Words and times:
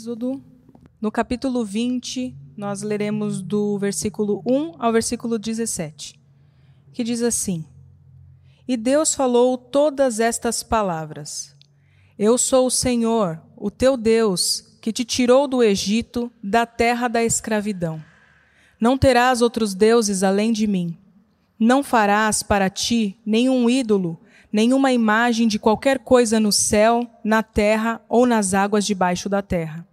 Êxodo, 0.00 0.42
no 0.98 1.12
capítulo 1.12 1.62
20, 1.62 2.34
nós 2.56 2.80
leremos 2.80 3.42
do 3.42 3.76
versículo 3.76 4.42
1 4.46 4.76
ao 4.78 4.90
versículo 4.90 5.38
17, 5.38 6.18
que 6.90 7.04
diz 7.04 7.20
assim: 7.20 7.66
E 8.66 8.78
Deus 8.78 9.14
falou 9.14 9.58
todas 9.58 10.18
estas 10.18 10.62
palavras: 10.62 11.54
Eu 12.18 12.38
sou 12.38 12.68
o 12.68 12.70
Senhor, 12.70 13.42
o 13.54 13.70
teu 13.70 13.94
Deus, 13.94 14.64
que 14.80 14.90
te 14.90 15.04
tirou 15.04 15.46
do 15.46 15.62
Egito, 15.62 16.32
da 16.42 16.64
terra 16.64 17.06
da 17.06 17.22
escravidão. 17.22 18.02
Não 18.80 18.96
terás 18.96 19.42
outros 19.42 19.74
deuses 19.74 20.22
além 20.22 20.50
de 20.50 20.66
mim. 20.66 20.96
Não 21.58 21.82
farás 21.82 22.42
para 22.42 22.70
ti 22.70 23.18
nenhum 23.26 23.68
ídolo, 23.68 24.18
nenhuma 24.50 24.92
imagem 24.92 25.46
de 25.46 25.58
qualquer 25.58 25.98
coisa 25.98 26.40
no 26.40 26.50
céu, 26.50 27.06
na 27.22 27.42
terra 27.42 28.00
ou 28.08 28.24
nas 28.24 28.54
águas 28.54 28.86
debaixo 28.86 29.28
da 29.28 29.42
terra. 29.42 29.89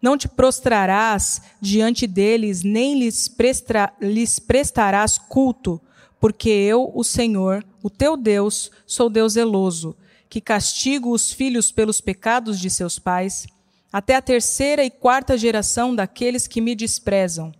Não 0.00 0.16
te 0.16 0.28
prostrarás 0.28 1.42
diante 1.60 2.06
deles, 2.06 2.62
nem 2.62 2.98
lhes, 2.98 3.26
prestra, 3.26 3.92
lhes 4.00 4.38
prestarás 4.38 5.18
culto, 5.18 5.80
porque 6.20 6.48
eu, 6.48 6.90
o 6.94 7.02
Senhor, 7.02 7.64
o 7.82 7.90
teu 7.90 8.16
Deus, 8.16 8.70
sou 8.86 9.10
Deus 9.10 9.32
zeloso, 9.32 9.96
que 10.28 10.40
castigo 10.40 11.10
os 11.10 11.32
filhos 11.32 11.72
pelos 11.72 12.00
pecados 12.00 12.60
de 12.60 12.70
seus 12.70 12.98
pais, 12.98 13.46
até 13.92 14.14
a 14.14 14.22
terceira 14.22 14.84
e 14.84 14.90
quarta 14.90 15.36
geração 15.36 15.94
daqueles 15.94 16.46
que 16.46 16.60
me 16.60 16.74
desprezam. 16.74 17.52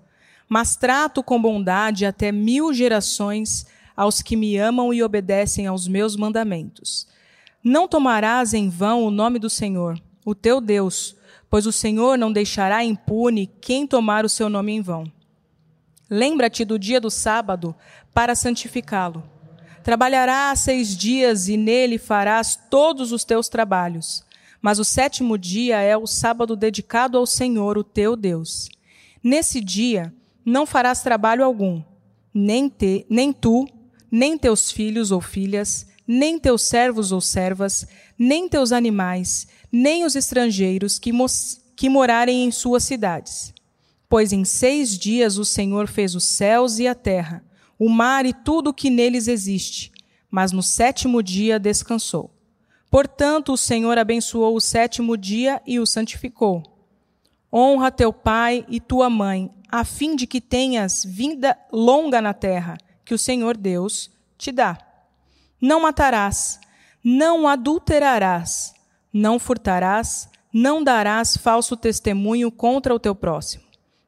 Mas 0.48 0.77
trato 0.77 1.23
com 1.23 1.41
bondade 1.41 2.07
até 2.07 2.30
mil 2.30 2.73
gerações 2.73 3.66
aos 3.96 4.23
que 4.23 4.37
me 4.37 4.57
amam 4.57 4.95
e 4.95 5.02
obedecem 5.02 5.66
aos 5.66 5.88
meus 5.88 6.15
mandamentos. 6.15 7.09
Não 7.65 7.88
tomarás 7.88 8.55
em 8.55 8.68
vão 8.68 9.02
o 9.05 9.10
nome 9.10 9.38
do 9.38 9.51
Senhor, 9.51 10.01
o 10.24 10.34
teu 10.34 10.60
Deus, 10.60 11.16
pois 11.51 11.66
o 11.66 11.73
Senhor 11.73 12.19
não 12.19 12.33
deixará 12.33 12.84
impune 12.84 13.47
quem 13.61 13.87
tomar 13.87 14.25
o 14.25 14.29
seu 14.29 14.48
nome 14.48 14.73
em 14.73 14.80
vão. 14.80 15.11
Lembra-te 16.10 16.65
do 16.65 16.79
dia 16.79 17.01
do 17.01 17.10
sábado 17.10 17.74
para 18.15 18.35
santificá-lo. 18.35 19.23
Trabalharás 19.82 20.60
seis 20.60 20.96
dias 20.96 21.49
e 21.49 21.57
nele 21.57 21.99
farás 21.99 22.59
todos 22.71 23.13
os 23.13 23.24
teus 23.24 23.49
trabalhos. 23.49 24.24
Mas 24.60 24.79
o 24.79 24.85
sétimo 24.85 25.38
dia 25.38 25.80
é 25.80 25.96
o 25.96 26.07
sábado 26.07 26.57
dedicado 26.57 27.16
ao 27.16 27.27
Senhor, 27.27 27.79
o 27.79 27.85
teu 27.85 28.16
Deus. 28.16 28.68
Nesse 29.23 29.60
dia 29.60 30.12
não 30.45 30.66
farás 30.66 31.02
trabalho 31.02 31.45
algum, 31.45 31.83
nem, 32.33 32.68
te, 32.68 33.07
nem 33.09 33.33
tu, 33.33 33.66
nem 34.10 34.37
teus 34.37 34.73
filhos 34.73 35.10
ou 35.10 35.21
filhas, 35.21 35.87
nem 36.07 36.38
teus 36.38 36.62
servos 36.62 37.12
ou 37.12 37.21
servas, 37.21 37.87
nem 38.18 38.49
teus 38.49 38.73
animais, 38.73 39.46
nem 39.71 40.05
os 40.05 40.16
estrangeiros 40.16 40.99
que, 40.99 41.13
que 41.77 41.88
morarem 41.88 42.45
em 42.45 42.51
suas 42.51 42.85
cidades. 42.85 43.52
Pois 44.09 44.33
em 44.33 44.45
seis 44.45 44.99
dias 44.99 45.37
o 45.37 45.45
Senhor 45.45 45.87
fez 45.87 46.15
os 46.15 46.24
céus 46.24 46.79
e 46.79 46.88
a 46.88 46.95
terra, 46.95 47.45
o 47.79 47.89
mar 47.89 48.24
e 48.24 48.33
tudo 48.33 48.71
o 48.71 48.74
que 48.74 48.91
neles 48.91 49.29
existe, 49.29 49.93
mas 50.30 50.51
no 50.51 50.63
sétimo 50.63 51.23
dia 51.23 51.59
descansou. 51.59 52.30
Portanto, 52.91 53.52
o 53.52 53.57
Senhor 53.57 53.99
abençoou 53.99 54.57
o 54.57 54.61
sétimo 54.61 55.16
dia 55.16 55.61
e 55.66 55.79
o 55.79 55.87
santificou. 55.87 56.63
Honra 57.52 57.91
teu 57.91 58.13
pai 58.13 58.65
e 58.69 58.80
tua 58.80 59.11
mãe, 59.11 59.51
a 59.71 59.85
fim 59.85 60.16
de 60.16 60.27
que 60.27 60.41
tenhas 60.41 61.05
vida 61.05 61.57
longa 61.71 62.21
na 62.21 62.33
terra, 62.33 62.79
que 63.05 63.15
o 63.15 63.19
Senhor 63.19 63.57
Deus 63.57 64.11
te 64.39 64.50
dá. 64.50 64.78
Não 65.61 65.81
matarás, 65.81 66.59
não 67.05 67.47
adulterarás, 67.47 68.75
não 69.12 69.38
furtarás, 69.38 70.28
não 70.53 70.82
darás 70.82 71.37
falso 71.37 71.76
testemunho 71.76 72.50
contra 72.50 72.94
o 72.94 72.98
teu 72.98 73.15
próximo. 73.15 73.65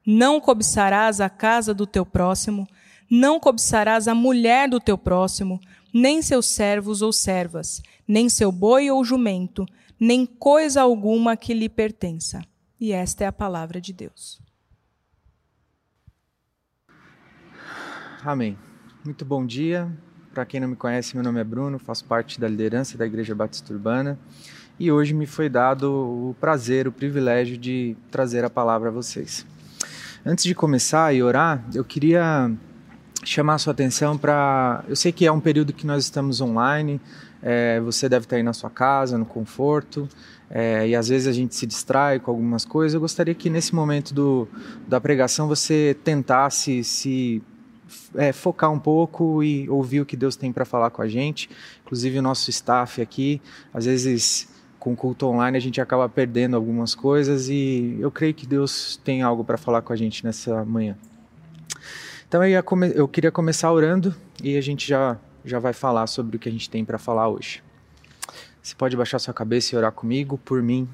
Não 0.06 0.40
cobiçarás 0.40 1.20
a 1.20 1.28
casa 1.28 1.74
do 1.74 1.86
teu 1.86 2.04
próximo, 2.04 2.66
não 3.10 3.38
cobiçarás 3.38 4.08
a 4.08 4.14
mulher 4.14 4.68
do 4.68 4.80
teu 4.80 4.96
próximo, 4.96 5.60
nem 5.92 6.22
seus 6.22 6.47
servos 6.47 7.02
ou 7.02 7.12
servas, 7.12 7.82
nem 8.06 8.28
seu 8.28 8.50
boi 8.50 8.91
ou 8.91 9.04
jumento, 9.04 9.66
nem 9.98 10.25
coisa 10.25 10.82
alguma 10.82 11.36
que 11.36 11.52
lhe 11.52 11.69
pertença. 11.69 12.42
E 12.80 12.92
esta 12.92 13.25
é 13.25 13.26
a 13.26 13.32
palavra 13.32 13.80
de 13.80 13.92
Deus. 13.92 14.41
Amém. 18.25 18.58
Muito 19.04 19.25
bom 19.25 19.44
dia. 19.44 19.91
Para 20.32 20.46
quem 20.46 20.60
não 20.60 20.69
me 20.69 20.76
conhece, 20.76 21.14
meu 21.14 21.25
nome 21.25 21.41
é 21.41 21.44
Bruno, 21.44 21.78
faço 21.78 22.04
parte 22.04 22.41
da 22.41 22.46
liderança 22.48 22.96
da 22.96 23.04
Igreja 23.04 23.34
Batista 23.34 23.72
Urbana 23.72 24.19
e 24.80 24.91
hoje 24.91 25.12
me 25.12 25.26
foi 25.26 25.50
dado 25.50 25.92
o 25.92 26.36
prazer, 26.41 26.88
o 26.88 26.92
privilégio 26.92 27.58
de 27.58 27.94
trazer 28.10 28.46
a 28.46 28.48
palavra 28.48 28.88
a 28.88 28.91
vocês. 28.91 29.44
Antes 30.24 30.42
de 30.44 30.54
começar 30.54 31.14
e 31.14 31.22
orar, 31.22 31.62
eu 31.74 31.84
queria 31.84 32.50
chamar 33.22 33.56
a 33.56 33.58
sua 33.58 33.74
atenção 33.74 34.16
para. 34.16 34.82
Eu 34.88 34.96
sei 34.96 35.12
que 35.12 35.26
é 35.26 35.30
um 35.30 35.38
período 35.38 35.74
que 35.74 35.86
nós 35.86 36.04
estamos 36.04 36.40
online, 36.40 36.98
é, 37.42 37.78
você 37.80 38.08
deve 38.08 38.24
estar 38.24 38.36
aí 38.36 38.42
na 38.42 38.54
sua 38.54 38.70
casa, 38.70 39.19
no 39.19 39.26
conforto, 39.26 40.08
é, 40.48 40.88
e 40.88 40.96
às 40.96 41.08
vezes 41.08 41.28
a 41.28 41.32
gente 41.32 41.54
se 41.54 41.66
distrai 41.66 42.19
com 42.19 42.30
algumas 42.30 42.64
coisas. 42.64 42.94
Eu 42.94 43.00
gostaria 43.02 43.34
que 43.34 43.50
nesse 43.50 43.74
momento 43.74 44.14
do, 44.14 44.48
da 44.88 44.98
pregação 44.98 45.46
você 45.46 45.94
tentasse 46.02 46.82
se 46.84 47.42
é, 48.14 48.32
focar 48.32 48.72
um 48.72 48.78
pouco 48.78 49.42
e 49.42 49.69
ouvir 49.69 50.00
o 50.00 50.06
que 50.06 50.16
Deus 50.16 50.36
tem 50.36 50.50
para 50.50 50.64
falar 50.64 50.88
com 50.88 51.02
a 51.02 51.08
gente. 51.08 51.50
Inclusive 51.84 52.19
o 52.19 52.22
nosso 52.22 52.48
staff 52.48 53.02
aqui, 53.02 53.42
às 53.74 53.84
vezes 53.84 54.48
com 54.80 54.96
culto 54.96 55.26
online 55.26 55.58
a 55.58 55.60
gente 55.60 55.78
acaba 55.78 56.08
perdendo 56.08 56.56
algumas 56.56 56.94
coisas 56.94 57.50
e 57.50 57.98
eu 58.00 58.10
creio 58.10 58.32
que 58.32 58.46
Deus 58.46 58.98
tem 59.04 59.20
algo 59.20 59.44
para 59.44 59.58
falar 59.58 59.82
com 59.82 59.92
a 59.92 59.96
gente 59.96 60.24
nessa 60.24 60.64
manhã. 60.64 60.96
Então 62.26 62.42
eu, 62.42 62.64
eu, 62.94 63.06
queria 63.06 63.30
começar 63.30 63.70
orando 63.70 64.14
e 64.42 64.56
a 64.56 64.60
gente 64.62 64.88
já, 64.88 65.19
já 65.44 65.58
vai 65.58 65.74
falar 65.74 66.06
sobre 66.06 66.36
o 66.36 66.38
que 66.40 66.48
a 66.48 66.52
gente 66.52 66.70
tem 66.70 66.82
para 66.82 66.98
falar 66.98 67.28
hoje. 67.28 67.62
Você 68.62 68.74
pode 68.74 68.96
baixar 68.96 69.19
sua 69.19 69.34
cabeça 69.34 69.74
e 69.74 69.78
orar 69.78 69.92
comigo, 69.92 70.38
por 70.38 70.62
mim. 70.62 70.88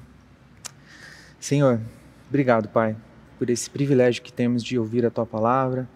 Senhor, 1.39 1.79
obrigado, 2.27 2.67
Pai, 2.67 2.95
por 3.39 3.49
esse 3.49 3.69
privilégio 3.69 4.21
que 4.21 4.33
temos 4.33 4.63
de 4.63 4.77
ouvir 4.77 5.05
a 5.05 5.11
Tua 5.11 5.25
palavra, 5.25 5.87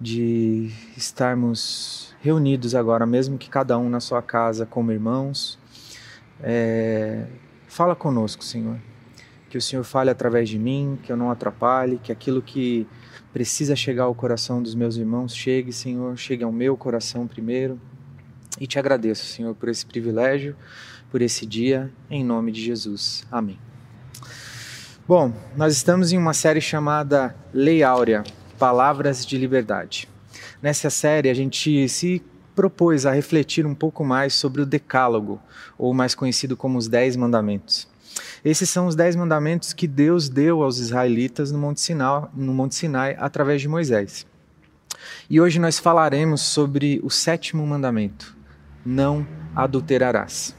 de 0.00 0.70
estarmos 0.96 2.12
reunidos 2.20 2.74
agora, 2.74 3.06
mesmo 3.06 3.38
que 3.38 3.48
cada 3.48 3.78
um 3.78 3.88
na 3.88 4.00
sua 4.00 4.22
casa 4.22 4.66
como 4.66 4.90
irmãos 4.90 5.59
é, 6.42 7.26
fala 7.68 7.94
conosco, 7.94 8.44
Senhor. 8.44 8.78
Que 9.48 9.58
o 9.58 9.60
Senhor 9.60 9.82
fale 9.82 10.10
através 10.10 10.48
de 10.48 10.58
mim, 10.58 10.98
que 11.02 11.10
eu 11.10 11.16
não 11.16 11.30
atrapalhe, 11.30 11.98
que 12.02 12.12
aquilo 12.12 12.40
que 12.40 12.86
precisa 13.32 13.74
chegar 13.74 14.04
ao 14.04 14.14
coração 14.14 14.62
dos 14.62 14.74
meus 14.74 14.96
irmãos 14.96 15.34
chegue, 15.34 15.72
Senhor, 15.72 16.16
chegue 16.16 16.44
ao 16.44 16.52
meu 16.52 16.76
coração 16.76 17.26
primeiro. 17.26 17.80
E 18.60 18.66
te 18.66 18.78
agradeço, 18.78 19.24
Senhor, 19.24 19.54
por 19.54 19.68
esse 19.68 19.86
privilégio, 19.86 20.56
por 21.10 21.22
esse 21.22 21.46
dia, 21.46 21.90
em 22.10 22.24
nome 22.24 22.52
de 22.52 22.62
Jesus. 22.62 23.24
Amém. 23.30 23.58
Bom, 25.06 25.32
nós 25.56 25.74
estamos 25.74 26.12
em 26.12 26.18
uma 26.18 26.32
série 26.32 26.60
chamada 26.60 27.34
Lei 27.52 27.82
Áurea 27.82 28.22
Palavras 28.58 29.26
de 29.26 29.36
Liberdade. 29.36 30.08
Nessa 30.62 30.90
série, 30.90 31.28
a 31.28 31.34
gente 31.34 31.88
se 31.88 32.22
propôs 32.60 33.06
a 33.06 33.10
refletir 33.10 33.64
um 33.64 33.74
pouco 33.74 34.04
mais 34.04 34.34
sobre 34.34 34.60
o 34.60 34.66
Decálogo, 34.66 35.40
ou 35.78 35.94
mais 35.94 36.14
conhecido 36.14 36.58
como 36.58 36.76
os 36.76 36.88
Dez 36.88 37.16
Mandamentos. 37.16 37.88
Esses 38.44 38.68
são 38.68 38.86
os 38.86 38.94
dez 38.94 39.16
mandamentos 39.16 39.72
que 39.72 39.86
Deus 39.86 40.28
deu 40.28 40.62
aos 40.62 40.76
israelitas 40.78 41.50
no 41.50 41.58
Monte 41.58 41.80
Sinai, 41.80 42.28
no 42.34 42.52
Monte 42.52 42.74
Sinai 42.74 43.16
através 43.18 43.62
de 43.62 43.68
Moisés. 43.68 44.26
E 45.30 45.40
hoje 45.40 45.58
nós 45.58 45.78
falaremos 45.78 46.42
sobre 46.42 47.00
o 47.02 47.08
sétimo 47.08 47.66
mandamento: 47.66 48.36
não 48.84 49.26
adulterarás. 49.56 50.54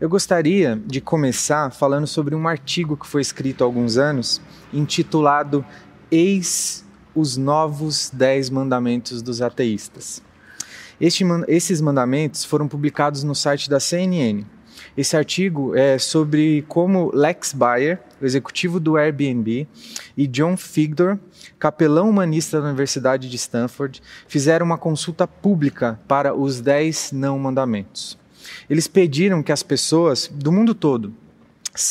Eu 0.00 0.08
gostaria 0.08 0.80
de 0.86 1.02
começar 1.02 1.70
falando 1.70 2.06
sobre 2.06 2.34
um 2.34 2.48
artigo 2.48 2.96
que 2.96 3.06
foi 3.06 3.20
escrito 3.20 3.62
há 3.62 3.66
alguns 3.66 3.98
anos, 3.98 4.40
intitulado 4.72 5.66
Eis 6.10 6.82
os 7.14 7.36
Novos 7.36 8.10
Dez 8.10 8.48
Mandamentos 8.48 9.20
dos 9.20 9.42
Ateístas. 9.42 10.22
Este, 11.00 11.24
esses 11.48 11.80
mandamentos 11.80 12.44
foram 12.44 12.68
publicados 12.68 13.22
no 13.24 13.34
site 13.34 13.70
da 13.70 13.80
CNN. 13.80 14.44
Esse 14.96 15.16
artigo 15.16 15.74
é 15.74 15.98
sobre 15.98 16.62
como 16.68 17.10
Lex 17.14 17.54
Bayer, 17.54 18.00
o 18.20 18.26
executivo 18.26 18.78
do 18.78 18.96
Airbnb, 18.96 19.66
e 20.16 20.26
John 20.26 20.56
Figdor, 20.56 21.18
capelão 21.58 22.10
humanista 22.10 22.60
da 22.60 22.66
Universidade 22.66 23.30
de 23.30 23.36
Stanford, 23.36 24.02
fizeram 24.28 24.66
uma 24.66 24.76
consulta 24.76 25.26
pública 25.26 25.98
para 26.06 26.34
os 26.34 26.60
Dez 26.60 27.12
Não 27.12 27.38
Mandamentos. 27.38 28.18
Eles 28.68 28.86
pediram 28.86 29.42
que 29.42 29.52
as 29.52 29.62
pessoas 29.62 30.30
do 30.32 30.52
mundo 30.52 30.74
todo 30.74 31.14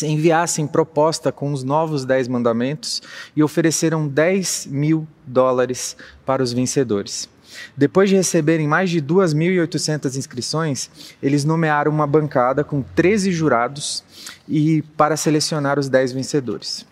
enviassem 0.04 0.68
proposta 0.68 1.32
com 1.32 1.52
os 1.52 1.64
novos 1.64 2.06
Dez 2.06 2.28
Mandamentos 2.28 3.02
e 3.36 3.42
ofereceram 3.42 4.08
10 4.08 4.68
mil 4.70 5.08
dólares 5.26 5.96
para 6.26 6.44
os 6.44 6.52
vencedores. 6.52 7.30
Depois 7.76 8.10
de 8.10 8.16
receberem 8.16 8.68
mais 8.68 8.90
de 8.90 9.02
2.800 9.02 10.16
inscrições, 10.16 10.90
eles 11.22 11.44
nomearam 11.46 11.92
uma 11.92 12.08
bancada 12.08 12.64
com 12.64 12.82
13 12.82 13.32
jurados 13.32 14.04
e 14.48 14.82
para 14.96 15.18
selecionar 15.18 15.80
os 15.80 15.90
10 15.90 16.14
vencedores. 16.14 16.86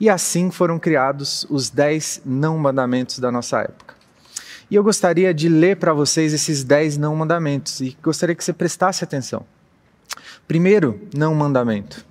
E 0.00 0.08
assim 0.08 0.50
foram 0.50 0.78
criados 0.78 1.46
os 1.50 1.70
10 1.70 2.22
não 2.24 2.56
mandamentos 2.56 3.18
da 3.18 3.32
nossa 3.32 3.60
época. 3.60 3.94
E 4.70 4.74
eu 4.74 4.84
gostaria 4.84 5.32
de 5.32 5.48
ler 5.48 5.76
para 5.76 5.92
vocês 5.92 6.32
esses 6.32 6.62
10 6.62 6.98
não 6.98 7.16
mandamentos 7.16 7.80
e 7.80 7.96
gostaria 8.02 8.34
que 8.34 8.44
você 8.44 8.52
prestasse 8.52 9.02
atenção. 9.02 9.44
Primeiro, 10.46 11.00
não 11.16 11.34
mandamento. 11.34 12.06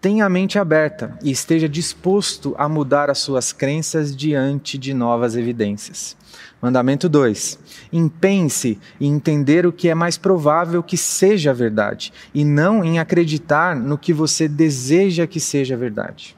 Tenha 0.00 0.26
a 0.26 0.28
mente 0.28 0.58
aberta 0.58 1.18
e 1.22 1.30
esteja 1.30 1.68
disposto 1.68 2.54
a 2.58 2.68
mudar 2.68 3.10
as 3.10 3.18
suas 3.18 3.52
crenças 3.52 4.14
diante 4.14 4.76
de 4.78 4.92
novas 4.94 5.36
evidências. 5.36 6.16
Mandamento 6.60 7.08
2. 7.08 7.58
Empenhe-se 7.92 8.78
em 9.00 9.12
entender 9.12 9.66
o 9.66 9.72
que 9.72 9.88
é 9.88 9.94
mais 9.94 10.16
provável 10.16 10.82
que 10.82 10.96
seja 10.96 11.52
verdade 11.52 12.12
e 12.34 12.44
não 12.44 12.84
em 12.84 12.98
acreditar 12.98 13.76
no 13.76 13.98
que 13.98 14.12
você 14.12 14.48
deseja 14.48 15.26
que 15.26 15.38
seja 15.38 15.76
verdade. 15.76 16.36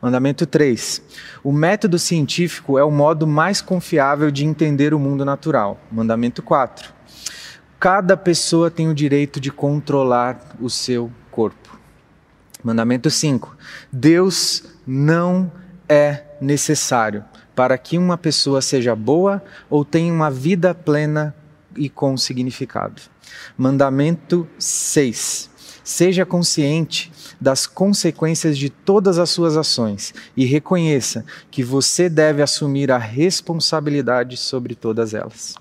Mandamento 0.00 0.46
3. 0.46 1.02
O 1.42 1.52
método 1.52 1.98
científico 1.98 2.78
é 2.78 2.84
o 2.84 2.90
modo 2.90 3.26
mais 3.26 3.60
confiável 3.60 4.30
de 4.30 4.44
entender 4.44 4.94
o 4.94 4.98
mundo 4.98 5.24
natural. 5.24 5.80
Mandamento 5.90 6.40
4. 6.40 6.92
Cada 7.80 8.16
pessoa 8.16 8.70
tem 8.70 8.88
o 8.88 8.94
direito 8.94 9.40
de 9.40 9.50
controlar 9.50 10.56
o 10.60 10.70
seu 10.70 11.10
corpo. 11.30 11.78
Mandamento 12.62 13.10
5. 13.10 13.56
Deus 13.92 14.64
não 14.86 15.50
é 15.88 16.22
necessário 16.40 17.24
para 17.58 17.76
que 17.76 17.98
uma 17.98 18.16
pessoa 18.16 18.62
seja 18.62 18.94
boa 18.94 19.42
ou 19.68 19.84
tenha 19.84 20.12
uma 20.12 20.30
vida 20.30 20.72
plena 20.72 21.34
e 21.76 21.88
com 21.88 22.16
significado. 22.16 23.02
Mandamento 23.56 24.46
6. 24.56 25.50
Seja 25.82 26.24
consciente 26.24 27.10
das 27.40 27.66
consequências 27.66 28.56
de 28.56 28.70
todas 28.70 29.18
as 29.18 29.30
suas 29.30 29.56
ações 29.56 30.14
e 30.36 30.44
reconheça 30.44 31.24
que 31.50 31.64
você 31.64 32.08
deve 32.08 32.42
assumir 32.42 32.92
a 32.92 32.98
responsabilidade 32.98 34.36
sobre 34.36 34.76
todas 34.76 35.12
elas. 35.12 35.56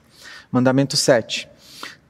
Mandamento 0.51 0.95
7. 0.95 1.50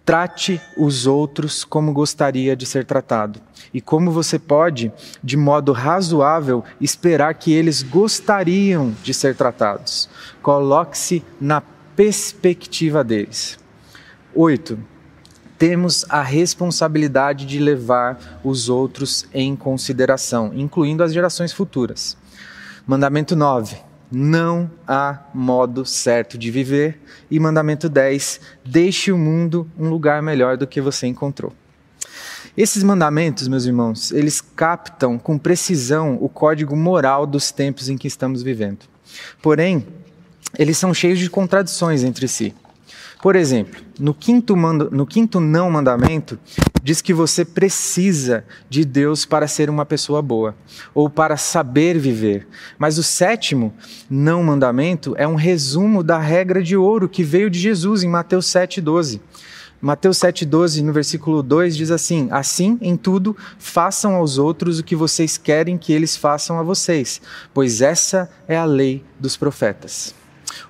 Trate 0.08 0.62
os 0.78 1.06
outros 1.06 1.66
como 1.66 1.92
gostaria 1.92 2.56
de 2.56 2.66
ser 2.66 2.86
tratado 2.86 3.42
e 3.74 3.82
como 3.82 4.10
você 4.10 4.40
pode, 4.40 4.90
de 5.22 5.36
modo 5.36 5.74
razoável, 5.74 6.64
esperar 6.80 7.34
que 7.34 7.52
eles 7.52 7.84
gostariam 7.84 8.96
de 9.04 9.14
ser 9.14 9.36
tratados. 9.36 10.10
Coloque-se 10.42 11.22
na 11.42 11.62
perspectiva 11.94 13.04
deles. 13.04 13.60
8 14.34 14.80
temos 15.58 16.06
a 16.08 16.22
responsabilidade 16.22 17.46
de 17.46 17.60
levar 17.60 18.40
os 18.46 18.70
outros 18.70 19.28
em 19.34 19.58
consideração, 19.58 20.54
incluindo 20.56 21.04
as 21.04 21.12
gerações 21.12 21.52
futuras. 21.52 22.16
Mandamento 22.86 23.36
9. 23.36 23.87
Não 24.12 24.70
há 24.88 25.20
modo 25.34 25.86
certo 25.86 26.38
de 26.38 26.50
viver. 26.50 27.00
E 27.30 27.40
mandamento 27.40 27.90
10. 27.90 28.40
Deixe 28.66 29.12
o 29.12 29.18
mundo 29.18 29.70
um 29.78 29.90
lugar 29.90 30.22
melhor 30.22 30.58
do 30.58 30.68
que 30.68 30.80
você 30.80 31.08
encontrou. 31.08 31.54
Esses 32.56 32.82
mandamentos, 32.82 33.48
meus 33.48 33.66
irmãos, 33.66 34.12
eles 34.12 34.42
captam 34.42 35.20
com 35.20 35.38
precisão 35.38 36.18
o 36.20 36.28
código 36.28 36.76
moral 36.76 37.28
dos 37.28 37.52
tempos 37.52 37.88
em 37.88 37.98
que 37.98 38.08
estamos 38.08 38.42
vivendo. 38.42 38.80
Porém, 39.42 39.86
eles 40.58 40.78
são 40.78 40.94
cheios 40.94 41.20
de 41.20 41.30
contradições 41.30 42.04
entre 42.04 42.28
si. 42.28 42.56
Por 43.28 43.36
exemplo, 43.36 43.84
no 44.00 44.14
quinto, 44.14 44.56
mando, 44.56 44.90
no 44.90 45.06
quinto 45.06 45.42
não 45.42 45.70
mandamento, 45.70 46.40
diz 46.82 47.02
que 47.02 47.14
você 47.14 47.44
precisa 47.44 48.46
de 48.70 48.86
Deus 48.86 49.26
para 49.26 49.50
ser 49.50 49.70
uma 49.70 49.86
pessoa 49.86 50.22
boa, 50.22 50.56
ou 50.96 51.10
para 51.10 51.36
saber 51.36 52.00
viver. 52.00 52.48
Mas 52.80 52.98
o 52.98 53.04
sétimo 53.04 53.74
não 54.10 54.42
mandamento 54.42 55.14
é 55.18 55.28
um 55.28 55.36
resumo 55.36 56.04
da 56.04 56.18
regra 56.18 56.64
de 56.64 56.78
ouro 56.78 57.10
que 57.10 57.22
veio 57.22 57.50
de 57.50 57.60
Jesus 57.60 58.02
em 58.02 58.08
Mateus 58.08 58.46
7,12. 58.46 59.20
Mateus 59.82 60.20
7,12, 60.20 60.82
no 60.82 60.94
versículo 60.94 61.44
2, 61.44 61.76
diz 61.76 61.92
assim: 61.92 62.30
Assim, 62.32 62.78
em 62.82 62.96
tudo, 62.96 63.36
façam 63.60 64.16
aos 64.16 64.38
outros 64.38 64.80
o 64.80 64.86
que 64.86 64.96
vocês 64.96 65.38
querem 65.38 65.78
que 65.78 65.92
eles 65.92 66.16
façam 66.16 66.58
a 66.58 66.64
vocês, 66.64 67.22
pois 67.54 67.82
essa 67.82 68.30
é 68.48 68.56
a 68.56 68.64
lei 68.64 69.04
dos 69.20 69.36
profetas. 69.36 70.16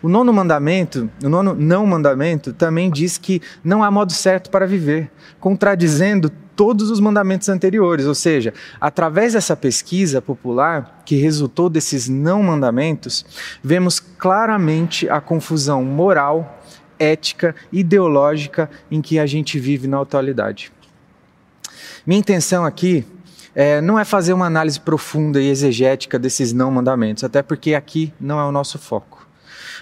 O 0.02 0.10
nono 0.10 0.32
mandamento, 0.34 1.10
o 1.24 1.30
nono 1.30 1.54
não 1.54 1.86
mandamento, 1.86 2.54
também 2.54 2.90
diz 2.90 3.18
que 3.18 3.42
não 3.64 3.84
há 3.84 3.90
modo 3.90 4.12
certo 4.12 4.50
para 4.50 4.68
viver, 4.68 5.12
contradizendo 5.40 6.32
todos 6.56 6.90
os 6.90 7.00
mandamentos 7.00 7.48
anteriores. 7.48 8.06
Ou 8.06 8.16
seja, 8.16 8.54
através 8.82 9.34
dessa 9.34 9.56
pesquisa 9.56 10.22
popular 10.22 11.02
que 11.06 11.16
resultou 11.16 11.70
desses 11.70 12.10
não 12.10 12.42
mandamentos, 12.44 13.26
vemos 13.64 14.00
claramente 14.00 15.08
a 15.10 15.22
confusão 15.22 15.84
moral, 15.84 16.60
ética, 17.00 17.56
ideológica 17.72 18.70
em 18.90 19.02
que 19.02 19.20
a 19.20 19.26
gente 19.26 19.60
vive 19.60 19.88
na 19.88 20.02
atualidade. 20.02 20.72
Minha 22.06 22.20
intenção 22.20 22.66
aqui 22.66 23.06
é, 23.54 23.82
não 23.82 23.98
é 23.98 24.06
fazer 24.06 24.34
uma 24.34 24.46
análise 24.46 24.80
profunda 24.80 25.42
e 25.42 25.50
exegética 25.50 26.18
desses 26.18 26.54
não 26.54 26.72
mandamentos, 26.72 27.24
até 27.24 27.42
porque 27.42 27.74
aqui 27.74 28.14
não 28.20 28.40
é 28.40 28.46
o 28.46 28.52
nosso 28.52 28.78
foco. 28.78 29.17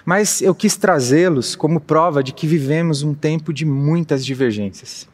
Mas 0.05 0.39
eu 0.39 0.53
quis 0.53 0.77
trazê-los 0.77 1.55
como 1.55 1.79
prova 1.79 2.23
de 2.23 2.31
que 2.31 2.45
vivemos 2.45 3.01
um 3.01 3.15
tempo 3.15 3.51
de 3.51 3.65
muitas 3.65 4.23
divergências, 4.23 5.07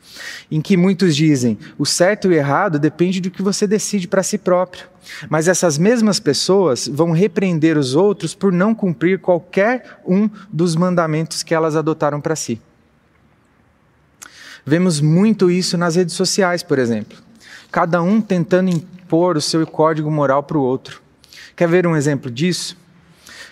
em 0.52 0.60
que 0.60 0.76
muitos 0.76 1.16
dizem 1.16 1.58
o 1.78 1.86
certo 1.86 2.28
e 2.28 2.32
o 2.32 2.34
errado 2.34 2.78
depende 2.78 3.22
do 3.22 3.32
que 3.32 3.42
você 3.42 3.66
decide 3.66 4.06
para 4.06 4.22
si 4.22 4.38
próprio. 4.38 4.86
Mas 5.30 5.48
essas 5.48 5.78
mesmas 5.78 6.20
pessoas 6.20 6.90
vão 6.90 7.12
repreender 7.12 7.78
os 7.78 7.96
outros 7.96 8.36
por 8.36 8.52
não 8.52 8.76
cumprir 8.76 9.20
qualquer 9.20 10.02
um 10.06 10.30
dos 10.52 10.76
mandamentos 10.76 11.42
que 11.42 11.56
elas 11.56 11.78
adotaram 11.78 12.20
para 12.20 12.36
si. 12.36 12.62
Vemos 14.66 15.00
muito 15.00 15.50
isso 15.50 15.78
nas 15.78 15.96
redes 15.96 16.16
sociais, 16.16 16.62
por 16.62 16.78
exemplo. 16.78 17.18
Cada 17.72 18.02
um 18.02 18.20
tentando 18.20 18.70
impor 18.70 19.38
o 19.38 19.42
seu 19.42 19.66
código 19.66 20.12
moral 20.12 20.44
para 20.44 20.58
o 20.58 20.62
outro. 20.62 21.02
Quer 21.56 21.68
ver 21.68 21.88
um 21.88 21.96
exemplo 21.96 22.30
disso? 22.30 22.78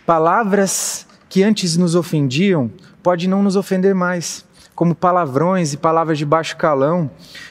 Palavras 0.06 1.07
que 1.30 1.44
antes 1.44 1.78
nos 1.78 1.94
ofendiam 1.94 2.72
pode 3.04 3.28
não 3.28 3.44
nos 3.44 3.56
ofender 3.56 3.94
mais, 3.94 4.44
como 4.74 4.96
palavrões 4.96 5.74
e 5.74 5.78
palavras 5.78 6.18
de 6.18 6.26
baixo 6.26 6.58
calão, 6.58 7.10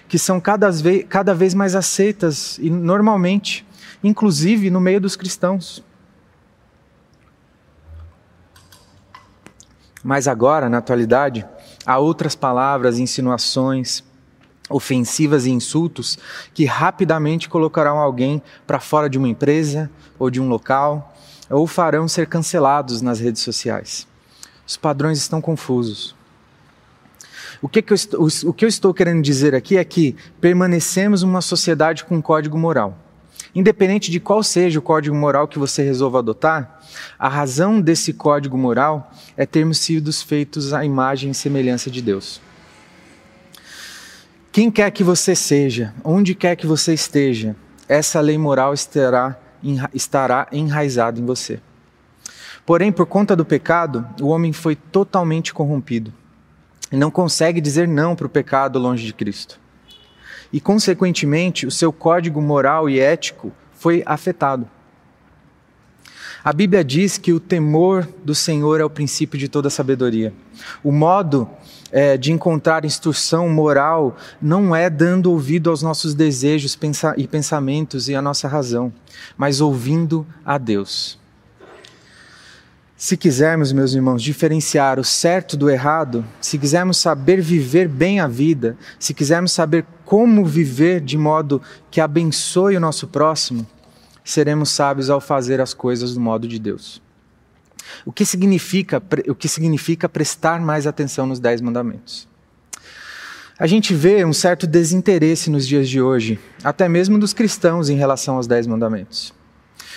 que 0.09 0.19
são 0.19 0.41
cada 0.41 0.71
vez, 0.71 1.07
cada 1.09 1.33
vez 1.35 1.55
mais 1.55 1.75
aceitas 1.75 2.59
e 2.59 2.69
normalmente, 2.69 3.67
inclusive 4.03 4.69
no 4.69 4.81
meio 4.81 5.01
dos 5.01 5.15
cristãos. 5.15 5.85
Mas 10.03 10.27
agora, 10.27 10.69
na 10.69 10.79
atualidade, 10.79 11.47
há 11.85 11.99
outras 11.99 12.35
palavras, 12.35 12.99
insinuações, 12.99 14.03
ofensivas 14.71 15.47
e 15.47 15.51
insultos 15.51 16.19
que 16.53 16.65
rapidamente 16.65 17.49
colocarão 17.49 17.99
alguém 17.99 18.43
para 18.67 18.81
fora 18.81 19.09
de 19.09 19.19
uma 19.19 19.29
empresa 19.29 19.91
ou 20.19 20.31
de 20.31 20.41
um 20.41 20.49
local 20.49 21.15
ou 21.51 21.67
farão 21.67 22.07
ser 22.09 22.27
cancelados 22.27 23.01
nas 23.03 23.21
redes 23.21 23.43
sociais. 23.43 24.07
Os 24.67 24.77
padrões 24.77 25.19
estão 25.19 25.41
confusos. 25.41 26.15
O 27.61 27.69
que, 27.69 27.83
que, 27.83 27.93
eu, 27.93 27.95
estou, 27.95 28.29
o 28.45 28.53
que 28.53 28.65
eu 28.65 28.69
estou 28.69 28.95
querendo 28.95 29.23
dizer 29.23 29.55
aqui 29.55 29.77
é 29.77 29.85
que 29.85 30.15
permanecemos 30.41 31.23
uma 31.23 31.41
sociedade 31.41 32.05
com 32.05 32.23
código 32.23 32.57
moral. 32.57 32.97
Independente 33.55 34.11
de 34.11 34.21
qual 34.21 34.43
seja 34.43 34.79
o 34.79 34.83
código 34.83 35.17
moral 35.17 35.49
que 35.49 35.59
você 35.59 35.83
resolva 35.83 36.19
adotar, 36.19 36.81
a 37.19 37.29
razão 37.29 37.81
desse 37.81 38.13
código 38.13 38.57
moral 38.57 39.11
é 39.37 39.45
termos 39.47 39.79
sido 39.79 40.13
feitos 40.13 40.73
à 40.73 40.85
imagem 40.85 41.31
e 41.31 41.35
semelhança 41.35 41.91
de 41.91 42.01
Deus. 42.01 42.41
Quem 44.53 44.71
quer 44.71 44.91
que 44.91 45.03
você 45.03 45.35
seja, 45.35 45.95
onde 46.05 46.35
quer 46.35 46.57
que 46.57 46.67
você 46.67 46.93
esteja, 46.93 47.57
essa 47.89 48.21
lei 48.21 48.37
moral 48.37 48.75
estará 48.75 49.39
estará 49.95 50.47
enraizado 50.53 51.21
em 51.21 51.25
você. 51.25 51.61
Porém, 52.65 52.93
por 52.93 53.07
conta 53.07 53.35
do 53.35 53.45
pecado, 53.45 54.07
o 54.21 54.29
homem 54.29 54.53
foi 54.53 54.77
totalmente 54.77 55.55
corrompido 55.55 56.13
e 56.93 56.97
não 56.97 57.11
consegue 57.11 57.61
dizer 57.61 57.87
não 57.89 58.15
para 58.15 58.27
o 58.27 58.31
pecado 58.31 58.79
longe 58.79 59.05
de 59.05 59.13
Cristo. 59.13 59.59
E, 60.53 60.61
consequentemente, 60.61 61.67
o 61.67 61.71
seu 61.71 61.93
código 61.93 62.41
moral 62.41 62.89
e 62.89 62.99
ético 62.99 63.53
foi 63.73 64.03
afetado. 64.07 64.69
A 66.43 66.53
Bíblia 66.53 66.83
diz 66.85 67.19
que 67.19 67.33
o 67.33 67.41
temor 67.41 68.09
do 68.25 68.35
Senhor 68.35 68.81
é 68.81 68.85
o 68.85 68.91
princípio 68.91 69.39
de 69.39 69.49
toda 69.49 69.69
sabedoria. 69.69 70.33
O 70.83 70.93
modo 70.93 71.49
é, 71.91 72.17
de 72.17 72.33
encontrar 72.33 72.85
instrução 72.85 73.49
moral 73.49 74.17
não 74.41 74.75
é 74.75 74.91
dando 74.91 75.31
ouvido 75.31 75.71
aos 75.71 75.83
nossos 75.83 76.15
desejos 76.15 76.77
pensa 76.77 77.15
e 77.17 77.27
pensamentos 77.27 78.09
e 78.09 78.15
à 78.15 78.23
nossa 78.23 78.49
razão, 78.49 78.93
mas 79.37 79.61
ouvindo 79.61 80.27
a 80.45 80.59
Deus. 80.59 81.19
Se 82.97 83.17
quisermos, 83.17 83.71
meus 83.71 83.95
irmãos, 83.95 84.21
diferenciar 84.21 84.99
o 84.99 85.05
certo 85.05 85.57
do 85.57 85.71
errado, 85.71 86.25
se 86.41 86.59
quisermos 86.59 86.99
saber 86.99 87.41
viver 87.41 87.87
bem 87.87 88.19
a 88.19 88.27
vida, 88.27 88.77
se 88.99 89.15
quisermos 89.15 89.53
saber 89.53 89.87
como 90.05 90.45
viver 90.45 91.01
de 91.01 91.17
modo 91.17 91.63
que 91.93 92.01
abençoe 92.01 92.77
o 92.77 92.81
nosso 92.81 93.07
próximo, 93.07 93.65
seremos 94.25 94.71
sábios 94.71 95.11
ao 95.11 95.21
fazer 95.21 95.61
as 95.61 95.73
coisas 95.73 96.13
do 96.13 96.21
modo 96.21 96.49
de 96.49 96.59
Deus. 96.59 97.01
O 98.05 98.13
que 98.13 98.25
significa, 98.25 99.03
o 99.29 99.35
que 99.35 99.49
significa 99.49 100.09
prestar 100.09 100.61
mais 100.61 100.87
atenção 100.87 101.27
nos 101.27 101.41
Dez 101.41 101.61
Mandamentos? 101.61 102.29
A 103.59 103.67
gente 103.67 103.93
vê 103.93 104.25
um 104.25 104.33
certo 104.33 104.67
desinteresse 104.67 105.51
nos 105.51 105.67
dias 105.67 105.89
de 105.89 106.01
hoje, 106.01 106.39
até 106.63 106.89
mesmo 106.89 107.19
dos 107.19 107.33
cristãos, 107.33 107.91
em 107.91 107.97
relação 107.97 108.37
aos 108.37 108.47
Dez 108.47 108.67
Mandamentos. 108.67 109.35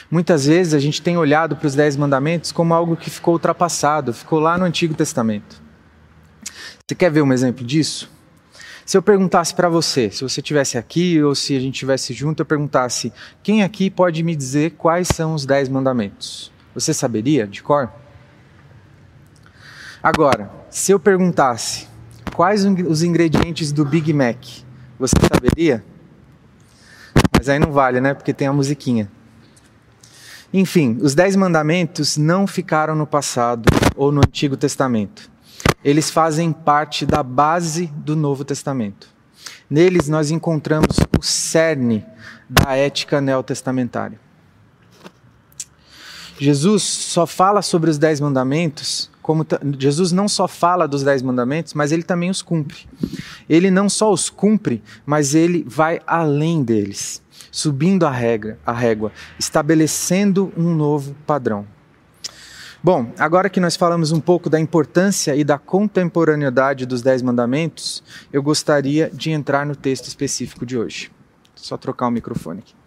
Muitas 0.09 0.45
vezes 0.45 0.73
a 0.73 0.79
gente 0.79 1.01
tem 1.01 1.15
olhado 1.15 1.55
para 1.55 1.67
os 1.67 1.75
Dez 1.75 1.95
Mandamentos 1.95 2.51
como 2.51 2.73
algo 2.73 2.97
que 2.97 3.09
ficou 3.09 3.35
ultrapassado, 3.35 4.13
ficou 4.13 4.39
lá 4.39 4.57
no 4.57 4.65
Antigo 4.65 4.93
Testamento. 4.93 5.61
Você 6.87 6.95
quer 6.95 7.11
ver 7.11 7.21
um 7.21 7.31
exemplo 7.31 7.63
disso? 7.63 8.09
Se 8.85 8.97
eu 8.97 9.01
perguntasse 9.01 9.53
para 9.53 9.69
você, 9.69 10.09
se 10.09 10.23
você 10.23 10.41
estivesse 10.41 10.77
aqui 10.77 11.21
ou 11.23 11.33
se 11.33 11.55
a 11.55 11.59
gente 11.59 11.75
estivesse 11.75 12.13
junto, 12.13 12.41
eu 12.41 12.45
perguntasse: 12.45 13.13
quem 13.41 13.63
aqui 13.63 13.89
pode 13.89 14.21
me 14.23 14.35
dizer 14.35 14.71
quais 14.71 15.07
são 15.07 15.33
os 15.33 15.45
Dez 15.45 15.69
Mandamentos? 15.69 16.50
Você 16.73 16.93
saberia 16.93 17.47
de 17.47 17.61
cor? 17.61 17.91
Agora, 20.01 20.51
se 20.69 20.91
eu 20.91 20.99
perguntasse 20.99 21.87
quais 22.33 22.65
os 22.65 23.03
ingredientes 23.03 23.71
do 23.71 23.85
Big 23.85 24.11
Mac, 24.13 24.37
você 24.97 25.15
saberia? 25.31 25.83
Mas 27.37 27.49
aí 27.49 27.59
não 27.59 27.71
vale, 27.71 27.99
né? 27.99 28.13
Porque 28.13 28.33
tem 28.33 28.47
a 28.47 28.53
musiquinha. 28.53 29.11
Enfim, 30.53 30.97
os 31.01 31.15
Dez 31.15 31.35
Mandamentos 31.35 32.17
não 32.17 32.45
ficaram 32.45 32.95
no 32.95 33.07
passado 33.07 33.69
ou 33.95 34.11
no 34.11 34.19
Antigo 34.19 34.57
Testamento. 34.57 35.29
Eles 35.83 36.09
fazem 36.09 36.51
parte 36.51 37.05
da 37.05 37.23
base 37.23 37.87
do 37.87 38.15
Novo 38.15 38.43
Testamento. 38.43 39.07
Neles 39.69 40.09
nós 40.09 40.29
encontramos 40.29 40.97
o 41.17 41.23
cerne 41.23 42.05
da 42.49 42.75
ética 42.75 43.21
neotestamentária. 43.21 44.19
Jesus 46.41 46.81
só 46.81 47.27
fala 47.27 47.61
sobre 47.61 47.91
os 47.91 47.99
Dez 47.99 48.19
Mandamentos, 48.19 49.11
como 49.21 49.45
Jesus 49.77 50.11
não 50.11 50.27
só 50.27 50.47
fala 50.47 50.87
dos 50.87 51.03
Dez 51.03 51.21
Mandamentos, 51.21 51.75
mas 51.75 51.91
ele 51.91 52.01
também 52.01 52.31
os 52.31 52.41
cumpre. 52.41 52.79
Ele 53.47 53.69
não 53.69 53.87
só 53.87 54.11
os 54.11 54.27
cumpre, 54.27 54.81
mas 55.05 55.35
ele 55.35 55.63
vai 55.67 56.01
além 56.07 56.63
deles 56.63 57.21
subindo 57.51 58.07
a, 58.07 58.09
regra, 58.09 58.57
a 58.65 58.71
régua, 58.71 59.11
estabelecendo 59.37 60.51
um 60.57 60.73
novo 60.73 61.15
padrão. 61.27 61.67
Bom, 62.83 63.13
agora 63.19 63.47
que 63.47 63.59
nós 63.59 63.75
falamos 63.75 64.11
um 64.11 64.19
pouco 64.19 64.49
da 64.49 64.59
importância 64.59 65.35
e 65.35 65.43
da 65.43 65.59
contemporaneidade 65.59 66.87
dos 66.87 67.03
Dez 67.03 67.21
Mandamentos, 67.21 68.03
eu 68.33 68.41
gostaria 68.41 69.11
de 69.13 69.29
entrar 69.29 69.63
no 69.63 69.75
texto 69.75 70.07
específico 70.07 70.65
de 70.65 70.75
hoje. 70.75 71.11
Só 71.53 71.77
trocar 71.77 72.07
o 72.07 72.11
microfone 72.11 72.61
aqui. 72.61 72.80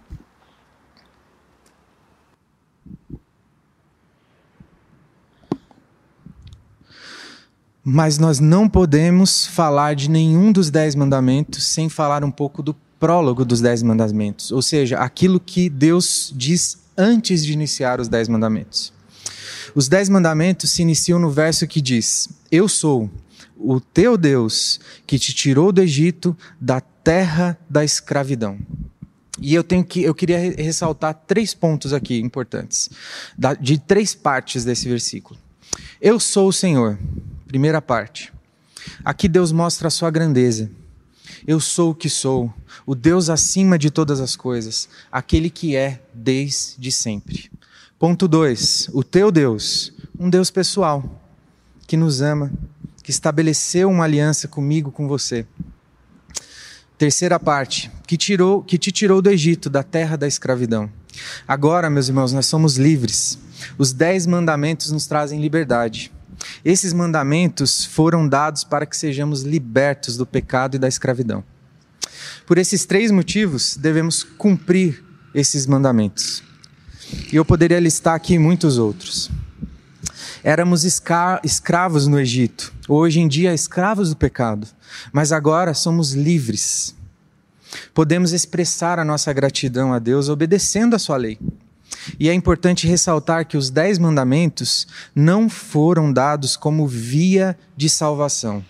Mas 7.85 8.17
nós 8.17 8.41
não 8.41 8.67
podemos 8.67 9.47
falar 9.47 9.95
de 9.95 10.09
nenhum 10.09 10.51
dos 10.51 10.71
Dez 10.71 10.95
Mandamentos 10.95 11.65
sem 11.67 11.91
falar 11.91 12.25
um 12.25 12.31
pouco 12.31 12.63
do 12.63 12.75
prólogo 12.99 13.45
dos 13.45 13.61
Dez 13.61 13.83
Mandamentos, 13.83 14.51
ou 14.51 14.63
seja, 14.63 14.99
aquilo 14.99 15.39
que 15.39 15.69
Deus 15.69 16.33
diz 16.35 16.79
antes 16.97 17.45
de 17.45 17.53
iniciar 17.53 18.01
os 18.01 18.09
Dez 18.09 18.27
Mandamentos. 18.27 18.91
Os 19.75 19.89
Dez 19.89 20.09
Mandamentos 20.09 20.71
se 20.71 20.81
iniciam 20.81 21.19
no 21.19 21.31
verso 21.31 21.67
que 21.67 21.83
diz: 21.83 22.31
Eu 22.51 22.69
sou 22.69 23.11
o 23.59 23.79
teu 23.79 24.17
Deus 24.17 24.81
que 25.07 25.19
te 25.19 25.35
tirou 25.35 25.71
do 25.71 25.83
Egito, 25.83 26.35
da 26.59 26.81
terra 26.81 27.59
da 27.69 27.85
escravidão. 27.85 28.59
E 29.41 29.53
eu 29.53 29.63
tenho 29.63 29.85
que 29.85 30.03
eu 30.03 30.15
queria 30.15 30.39
ressaltar 30.39 31.13
três 31.27 31.53
pontos 31.53 31.93
aqui 31.93 32.19
importantes, 32.21 32.89
de 33.61 33.79
três 33.79 34.15
partes 34.15 34.65
desse 34.65 34.89
versículo. 34.89 35.39
Eu 36.01 36.21
sou 36.21 36.49
o 36.49 36.53
Senhor, 36.53 36.99
primeira 37.47 37.81
parte. 37.81 38.33
Aqui 39.05 39.29
Deus 39.29 39.53
mostra 39.53 39.89
a 39.89 39.91
sua 39.91 40.11
grandeza. 40.11 40.71
Eu 41.47 41.61
sou 41.61 41.91
o 41.91 41.95
que 41.95 42.09
sou, 42.09 42.53
o 42.87 42.95
Deus 42.95 43.29
acima 43.29 43.79
de 43.79 43.91
todas 43.91 44.21
as 44.21 44.37
coisas, 44.37 44.89
aquele 45.11 45.51
que 45.51 45.77
é 45.77 46.01
desde 46.13 46.91
sempre. 46.93 47.51
Ponto 47.99 48.27
2. 48.29 48.91
O 48.93 49.03
teu 49.03 49.31
Deus, 49.31 49.93
um 50.19 50.29
Deus 50.29 50.51
pessoal, 50.51 51.23
que 51.87 51.97
nos 51.97 52.21
ama, 52.21 52.51
que 53.03 53.11
estabeleceu 53.11 53.91
uma 53.91 54.05
aliança 54.05 54.49
comigo, 54.49 54.91
com 54.91 55.07
você. 55.07 55.47
Terceira 56.97 57.39
parte, 57.39 57.91
que, 58.07 58.17
tirou, 58.17 58.63
que 58.63 58.79
te 58.79 58.91
tirou 58.91 59.21
do 59.21 59.31
Egito, 59.31 59.69
da 59.69 59.83
terra 59.83 60.17
da 60.17 60.27
escravidão. 60.27 60.91
Agora, 61.47 61.91
meus 61.91 62.09
irmãos, 62.09 62.33
nós 62.33 62.47
somos 62.47 62.77
livres. 62.77 63.39
Os 63.77 63.93
dez 63.93 64.27
mandamentos 64.27 64.91
nos 64.91 65.07
trazem 65.07 65.41
liberdade. 65.41 66.13
Esses 66.65 66.93
mandamentos 66.93 67.85
foram 67.85 68.29
dados 68.29 68.65
para 68.65 68.87
que 68.87 68.97
sejamos 68.97 69.43
libertos 69.43 70.17
do 70.17 70.27
pecado 70.27 70.77
e 70.77 70.79
da 70.79 70.89
escravidão. 70.89 71.45
Por 72.47 72.59
esses 72.59 72.85
três 72.85 73.11
motivos, 73.11 73.77
devemos 73.77 74.23
cumprir 74.23 75.03
esses 75.35 75.67
mandamentos. 75.67 76.43
E 77.33 77.37
eu 77.37 77.45
poderia 77.45 77.81
listar 77.81 78.15
aqui 78.15 78.39
muitos 78.39 78.79
outros. 78.79 79.31
Éramos 80.43 80.85
escravos 80.85 82.07
no 82.07 82.21
Egito, 82.21 82.73
hoje 82.87 83.19
em 83.19 83.27
dia 83.27 83.55
escravos 83.55 84.11
do 84.11 84.17
pecado, 84.17 84.67
mas 85.11 85.33
agora 85.33 85.73
somos 85.73 86.13
livres. 86.13 86.95
Podemos 87.95 88.33
expressar 88.33 88.99
a 88.99 89.05
nossa 89.05 89.33
gratidão 89.33 89.93
a 89.93 89.99
Deus 89.99 90.29
obedecendo 90.29 90.95
a 90.95 90.99
sua 90.99 91.17
lei. 91.17 91.39
E 92.19 92.29
é 92.29 92.35
importante 92.35 92.87
ressaltar 92.87 93.47
que 93.47 93.57
os 93.57 93.71
Dez 93.71 93.99
Mandamentos 93.99 94.87
não 95.15 95.49
foram 95.49 96.13
dados 96.13 96.57
como 96.57 96.87
via 96.87 97.59
de 97.77 97.89
salvação, 97.89 98.65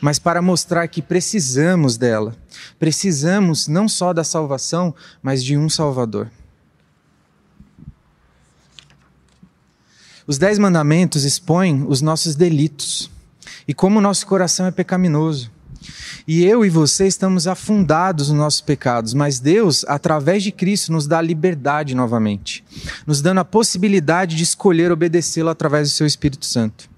mas 0.00 0.18
para 0.18 0.42
mostrar 0.42 0.88
que 0.88 1.02
precisamos 1.02 1.96
dela. 1.96 2.36
Precisamos 2.78 3.68
não 3.68 3.88
só 3.88 4.12
da 4.12 4.24
salvação, 4.24 4.94
mas 5.22 5.42
de 5.42 5.56
um 5.56 5.68
Salvador. 5.68 6.30
Os 10.26 10.38
Dez 10.38 10.58
Mandamentos 10.58 11.24
expõem 11.24 11.84
os 11.86 12.00
nossos 12.00 12.34
delitos 12.34 13.10
e 13.68 13.74
como 13.74 13.98
o 13.98 14.02
nosso 14.02 14.26
coração 14.26 14.66
é 14.66 14.70
pecaminoso. 14.70 15.50
E 16.26 16.44
eu 16.44 16.64
e 16.64 16.70
você 16.70 17.06
estamos 17.06 17.46
afundados 17.46 18.28
nos 18.28 18.38
nossos 18.38 18.60
pecados, 18.60 19.12
mas 19.12 19.38
Deus, 19.38 19.84
através 19.86 20.42
de 20.42 20.50
Cristo, 20.50 20.92
nos 20.92 21.06
dá 21.06 21.20
liberdade 21.20 21.94
novamente, 21.94 22.64
nos 23.06 23.20
dando 23.20 23.40
a 23.40 23.44
possibilidade 23.44 24.36
de 24.36 24.42
escolher 24.42 24.90
obedecê-lo 24.90 25.50
através 25.50 25.90
do 25.90 25.94
seu 25.94 26.06
Espírito 26.06 26.46
Santo. 26.46 26.88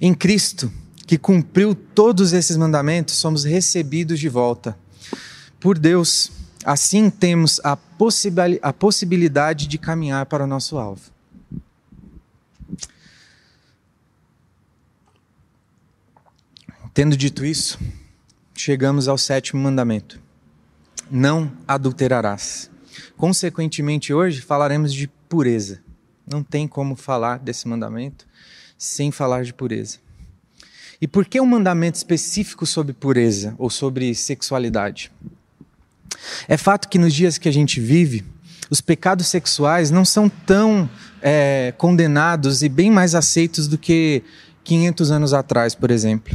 Em 0.00 0.12
Cristo, 0.12 0.70
que 1.06 1.16
cumpriu 1.16 1.74
todos 1.74 2.32
esses 2.32 2.56
mandamentos, 2.56 3.14
somos 3.14 3.44
recebidos 3.44 4.18
de 4.18 4.28
volta 4.28 4.76
por 5.60 5.78
Deus. 5.78 6.32
Assim 6.64 7.08
temos 7.08 7.60
a, 7.62 7.76
possibilidade 8.72 9.68
de 9.68 9.78
caminhar 9.78 10.26
para 10.26 10.44
o 10.44 10.46
nosso 10.46 10.76
alvo. 10.76 11.15
Tendo 16.96 17.14
dito 17.14 17.44
isso, 17.44 17.78
chegamos 18.54 19.06
ao 19.06 19.18
sétimo 19.18 19.60
mandamento: 19.60 20.18
Não 21.10 21.52
adulterarás. 21.68 22.70
Consequentemente, 23.18 24.14
hoje 24.14 24.40
falaremos 24.40 24.94
de 24.94 25.06
pureza. 25.28 25.82
Não 26.26 26.42
tem 26.42 26.66
como 26.66 26.96
falar 26.96 27.38
desse 27.38 27.68
mandamento 27.68 28.26
sem 28.78 29.12
falar 29.12 29.44
de 29.44 29.52
pureza. 29.52 29.98
E 30.98 31.06
por 31.06 31.26
que 31.26 31.38
um 31.38 31.44
mandamento 31.44 31.98
específico 31.98 32.64
sobre 32.64 32.94
pureza 32.94 33.54
ou 33.58 33.68
sobre 33.68 34.14
sexualidade? 34.14 35.12
É 36.48 36.56
fato 36.56 36.88
que 36.88 36.98
nos 36.98 37.12
dias 37.12 37.36
que 37.36 37.46
a 37.50 37.52
gente 37.52 37.78
vive, 37.78 38.24
os 38.70 38.80
pecados 38.80 39.26
sexuais 39.26 39.90
não 39.90 40.02
são 40.06 40.30
tão 40.30 40.88
é, 41.20 41.74
condenados 41.76 42.62
e 42.62 42.70
bem 42.70 42.90
mais 42.90 43.14
aceitos 43.14 43.68
do 43.68 43.76
que 43.76 44.22
500 44.64 45.10
anos 45.10 45.34
atrás, 45.34 45.74
por 45.74 45.90
exemplo. 45.90 46.34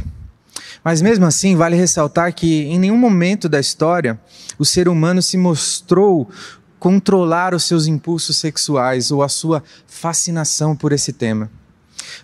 Mas 0.84 1.00
mesmo 1.00 1.24
assim, 1.24 1.54
vale 1.54 1.76
ressaltar 1.76 2.34
que 2.34 2.64
em 2.64 2.78
nenhum 2.78 2.96
momento 2.96 3.48
da 3.48 3.60
história 3.60 4.20
o 4.58 4.64
ser 4.64 4.88
humano 4.88 5.22
se 5.22 5.36
mostrou 5.36 6.28
controlar 6.78 7.54
os 7.54 7.62
seus 7.62 7.86
impulsos 7.86 8.36
sexuais 8.36 9.12
ou 9.12 9.22
a 9.22 9.28
sua 9.28 9.62
fascinação 9.86 10.74
por 10.74 10.90
esse 10.90 11.12
tema. 11.12 11.48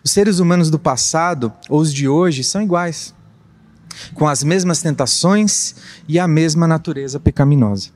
Os 0.03 0.11
seres 0.11 0.41
humanos 0.41 0.71
do 0.71 0.79
passado 0.79 1.53
ou 1.69 1.79
os 1.81 1.95
de 1.95 2.09
hoje 2.09 2.43
são 2.43 2.61
iguais, 2.61 3.15
com 4.15 4.27
as 4.27 4.43
mesmas 4.43 4.83
tentações 4.83 5.77
e 6.09 6.19
a 6.19 6.27
mesma 6.27 6.67
natureza 6.67 7.21
pecaminosa. 7.21 7.91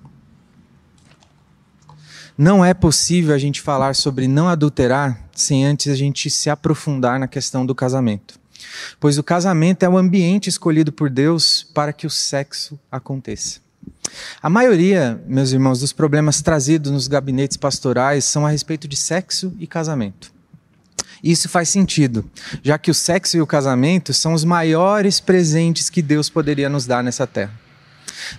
não 2.38 2.64
é 2.64 2.72
possível 2.72 3.34
a 3.34 3.38
gente 3.38 3.60
falar 3.60 3.94
sobre 3.94 4.26
não 4.26 4.48
adulterar 4.48 5.28
sem 5.34 5.64
antes 5.66 5.88
a 5.88 5.94
gente 5.96 6.30
se 6.30 6.48
aprofundar 6.48 7.18
na 7.18 7.28
questão 7.28 7.66
do 7.66 7.74
casamento. 7.74 8.41
Pois 8.98 9.18
o 9.18 9.22
casamento 9.22 9.82
é 9.82 9.88
o 9.88 9.98
ambiente 9.98 10.48
escolhido 10.48 10.92
por 10.92 11.10
Deus 11.10 11.66
para 11.74 11.92
que 11.92 12.06
o 12.06 12.10
sexo 12.10 12.78
aconteça. 12.90 13.60
A 14.42 14.50
maioria, 14.50 15.20
meus 15.26 15.52
irmãos, 15.52 15.80
dos 15.80 15.92
problemas 15.92 16.42
trazidos 16.42 16.90
nos 16.90 17.08
gabinetes 17.08 17.56
pastorais 17.56 18.24
são 18.24 18.46
a 18.46 18.50
respeito 18.50 18.86
de 18.86 18.96
sexo 18.96 19.52
e 19.58 19.66
casamento. 19.66 20.32
Isso 21.22 21.48
faz 21.48 21.68
sentido, 21.68 22.28
já 22.62 22.76
que 22.76 22.90
o 22.90 22.94
sexo 22.94 23.36
e 23.36 23.40
o 23.40 23.46
casamento 23.46 24.12
são 24.12 24.34
os 24.34 24.44
maiores 24.44 25.20
presentes 25.20 25.88
que 25.88 26.02
Deus 26.02 26.28
poderia 26.28 26.68
nos 26.68 26.84
dar 26.84 27.02
nessa 27.02 27.26
terra. 27.26 27.52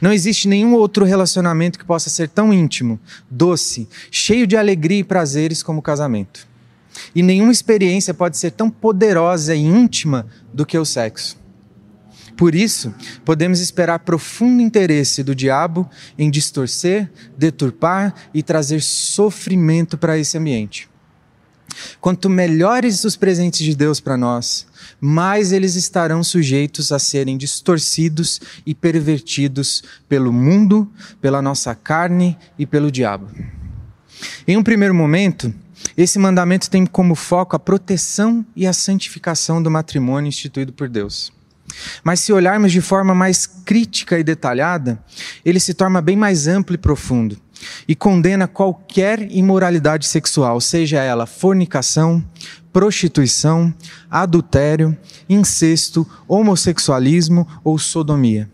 Não 0.02 0.12
existe 0.12 0.48
nenhum 0.48 0.74
outro 0.74 1.06
relacionamento 1.06 1.80
que 1.80 1.86
possa 1.86 2.10
ser 2.10 2.30
tão 2.30 2.54
íntimo, 2.54 3.00
doce, 3.30 3.88
cheio 4.12 4.46
de 4.46 4.58
alegria 4.58 5.00
e 5.00 5.04
prazeres 5.04 5.64
como 5.64 5.80
o 5.80 5.84
casamento. 5.84 6.48
E 7.14 7.24
nenhuma 7.24 7.52
experiência 7.52 8.14
pode 8.14 8.38
ser 8.38 8.52
tão 8.52 8.70
poderosa 8.70 9.56
e 9.56 9.62
íntima 9.62 10.28
do 10.54 10.66
que 10.66 10.78
o 10.78 10.86
sexo. 10.86 11.42
Por 12.36 12.56
isso, 12.56 12.94
podemos 13.24 13.60
esperar 13.60 14.00
profundo 14.00 14.62
interesse 14.62 15.24
do 15.24 15.36
diabo 15.36 15.90
em 16.18 16.32
distorcer, 16.32 17.12
deturpar 17.38 18.14
e 18.34 18.42
trazer 18.42 18.82
sofrimento 18.82 19.98
para 19.98 20.18
esse 20.18 20.38
ambiente. 20.38 20.90
Quanto 22.00 22.30
melhores 22.30 23.04
os 23.04 23.16
presentes 23.16 23.66
de 23.66 23.76
Deus 23.76 24.00
para 24.00 24.18
nós, 24.18 24.68
mais 25.00 25.52
eles 25.52 25.76
estarão 25.76 26.24
sujeitos 26.24 26.92
a 26.92 27.00
serem 27.00 27.38
distorcidos 27.38 28.42
e 28.66 28.76
pervertidos 28.76 29.84
pelo 30.08 30.32
mundo, 30.32 30.92
pela 31.22 31.42
nossa 31.42 31.74
carne 31.74 32.38
e 32.58 32.66
pelo 32.66 32.92
diabo. 32.92 33.28
Em 34.48 34.58
um 34.58 34.64
primeiro 34.64 34.94
momento, 34.94 35.54
esse 35.98 36.18
mandamento 36.18 36.70
tem 36.70 36.86
como 36.86 37.16
foco 37.16 37.56
a 37.56 37.60
proteção 37.60 38.46
e 38.56 38.66
a 38.66 38.74
santificação 38.74 39.62
do 39.62 39.70
matrimônio 39.70 40.30
instituído 40.30 40.74
por 40.74 40.90
Deus. 40.90 41.32
Mas 42.04 42.20
se 42.20 42.34
olharmos 42.34 42.72
de 42.72 42.82
forma 42.82 43.16
mais 43.16 43.46
crítica 43.46 44.20
e 44.20 44.24
detalhada, 44.24 45.04
ele 45.46 45.60
se 45.60 45.74
torna 45.74 46.02
bem 46.02 46.16
mais 46.16 46.48
amplo 46.48 46.76
e 46.76 46.78
profundo 46.78 47.38
e 47.88 47.96
condena 47.96 48.48
qualquer 48.48 49.22
imoralidade 49.32 50.06
sexual, 50.06 50.60
seja 50.60 51.02
ela 51.02 51.26
fornicação, 51.26 52.24
prostituição, 52.72 53.74
adultério, 54.10 54.98
incesto, 55.30 56.08
homossexualismo 56.28 57.48
ou 57.64 57.78
sodomia. 57.78 58.50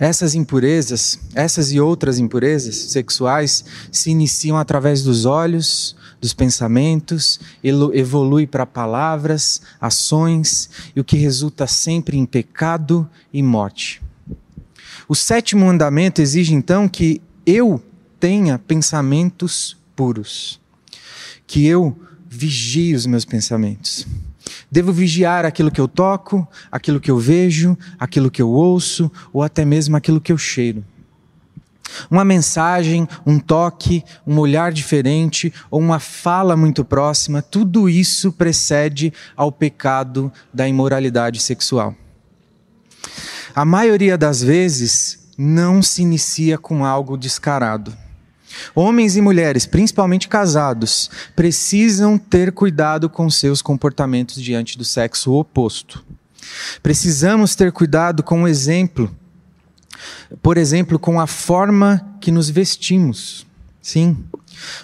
Essas 0.00 0.34
impurezas, 0.34 1.20
essas 1.34 1.70
e 1.72 1.78
outras 1.78 2.18
impurezas 2.18 2.74
sexuais 2.74 3.62
se 3.92 4.10
iniciam 4.10 4.56
através 4.56 5.02
dos 5.02 5.26
olhos, 5.26 5.94
dos 6.18 6.32
pensamentos, 6.32 7.38
evolui 7.62 8.46
para 8.46 8.64
palavras, 8.64 9.60
ações, 9.78 10.70
e 10.96 11.00
o 11.00 11.04
que 11.04 11.18
resulta 11.18 11.66
sempre 11.66 12.16
em 12.16 12.24
pecado 12.24 13.06
e 13.30 13.42
morte. 13.42 14.00
O 15.06 15.14
sétimo 15.14 15.66
mandamento 15.66 16.22
exige 16.22 16.54
então 16.54 16.88
que 16.88 17.20
eu 17.44 17.82
tenha 18.18 18.58
pensamentos 18.58 19.76
puros, 19.94 20.58
que 21.46 21.66
eu 21.66 21.94
vigie 22.26 22.94
os 22.94 23.04
meus 23.04 23.26
pensamentos. 23.26 24.06
Devo 24.70 24.92
vigiar 24.92 25.44
aquilo 25.44 25.70
que 25.70 25.80
eu 25.80 25.88
toco, 25.88 26.46
aquilo 26.70 27.00
que 27.00 27.10
eu 27.10 27.18
vejo, 27.18 27.76
aquilo 27.98 28.30
que 28.30 28.40
eu 28.40 28.48
ouço 28.48 29.10
ou 29.32 29.42
até 29.42 29.64
mesmo 29.64 29.96
aquilo 29.96 30.20
que 30.20 30.30
eu 30.30 30.38
cheiro. 30.38 30.84
Uma 32.08 32.24
mensagem, 32.24 33.08
um 33.26 33.38
toque, 33.38 34.04
um 34.24 34.38
olhar 34.38 34.72
diferente 34.72 35.52
ou 35.70 35.80
uma 35.80 35.98
fala 35.98 36.56
muito 36.56 36.84
próxima, 36.84 37.42
tudo 37.42 37.88
isso 37.88 38.30
precede 38.32 39.12
ao 39.36 39.50
pecado 39.50 40.32
da 40.54 40.68
imoralidade 40.68 41.40
sexual. 41.40 41.94
A 43.54 43.64
maioria 43.64 44.16
das 44.16 44.40
vezes 44.40 45.28
não 45.36 45.82
se 45.82 46.02
inicia 46.02 46.56
com 46.56 46.84
algo 46.84 47.16
descarado. 47.16 47.92
Homens 48.74 49.16
e 49.16 49.20
mulheres, 49.20 49.66
principalmente 49.66 50.28
casados, 50.28 51.10
precisam 51.34 52.18
ter 52.18 52.52
cuidado 52.52 53.08
com 53.08 53.30
seus 53.30 53.62
comportamentos 53.62 54.42
diante 54.42 54.76
do 54.76 54.84
sexo 54.84 55.32
oposto. 55.32 56.04
Precisamos 56.82 57.54
ter 57.54 57.72
cuidado 57.72 58.22
com 58.22 58.42
o 58.42 58.48
exemplo, 58.48 59.14
por 60.42 60.56
exemplo, 60.56 60.98
com 60.98 61.20
a 61.20 61.26
forma 61.26 62.16
que 62.20 62.30
nos 62.30 62.48
vestimos. 62.48 63.46
Sim. 63.82 64.16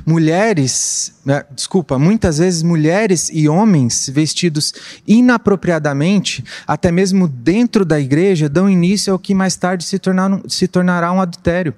Mulheres, 0.07 1.15
né, 1.25 1.45
desculpa, 1.55 1.99
muitas 1.99 2.39
vezes 2.39 2.63
mulheres 2.63 3.29
e 3.31 3.49
homens 3.49 4.09
vestidos 4.09 4.73
inapropriadamente, 5.07 6.43
até 6.67 6.91
mesmo 6.91 7.29
dentro 7.29 7.85
da 7.85 8.01
igreja, 8.01 8.49
dão 8.49 8.71
início 8.71 9.13
ao 9.13 9.19
que 9.19 9.35
mais 9.35 9.55
tarde 9.57 9.85
se, 9.85 9.99
tornar, 9.99 10.41
se 10.49 10.67
tornará 10.67 11.13
um 11.13 11.21
adultério. 11.21 11.75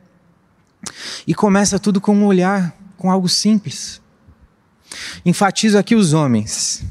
E 1.26 1.34
começa 1.34 1.78
tudo 1.78 2.00
com 2.00 2.14
um 2.14 2.26
olhar, 2.26 2.76
com 2.96 3.10
algo 3.10 3.28
simples. 3.28 4.00
Enfatizo 5.24 5.76
aqui 5.76 5.94
os 5.94 6.12
homens, 6.12 6.84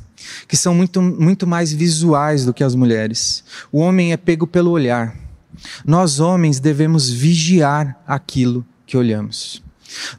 que 0.47 0.55
são 0.55 0.73
muito, 0.73 1.01
muito 1.01 1.47
mais 1.47 1.71
visuais 1.71 2.45
do 2.45 2.53
que 2.53 2.63
as 2.63 2.75
mulheres. 2.75 3.43
O 3.71 3.79
homem 3.79 4.13
é 4.13 4.17
pego 4.17 4.45
pelo 4.45 4.71
olhar. 4.71 5.15
Nós, 5.85 6.19
homens, 6.19 6.59
devemos 6.59 7.09
vigiar 7.09 7.99
aquilo 8.05 8.65
que 8.85 8.95
olhamos. 8.95 9.63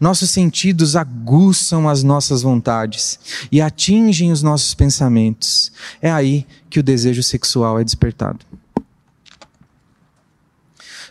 Nossos 0.00 0.30
sentidos 0.30 0.96
aguçam 0.96 1.88
as 1.88 2.02
nossas 2.02 2.42
vontades 2.42 3.18
e 3.52 3.60
atingem 3.60 4.32
os 4.32 4.42
nossos 4.42 4.74
pensamentos. 4.74 5.70
É 6.00 6.10
aí 6.10 6.46
que 6.70 6.80
o 6.80 6.82
desejo 6.82 7.22
sexual 7.22 7.78
é 7.78 7.84
despertado. 7.84 8.47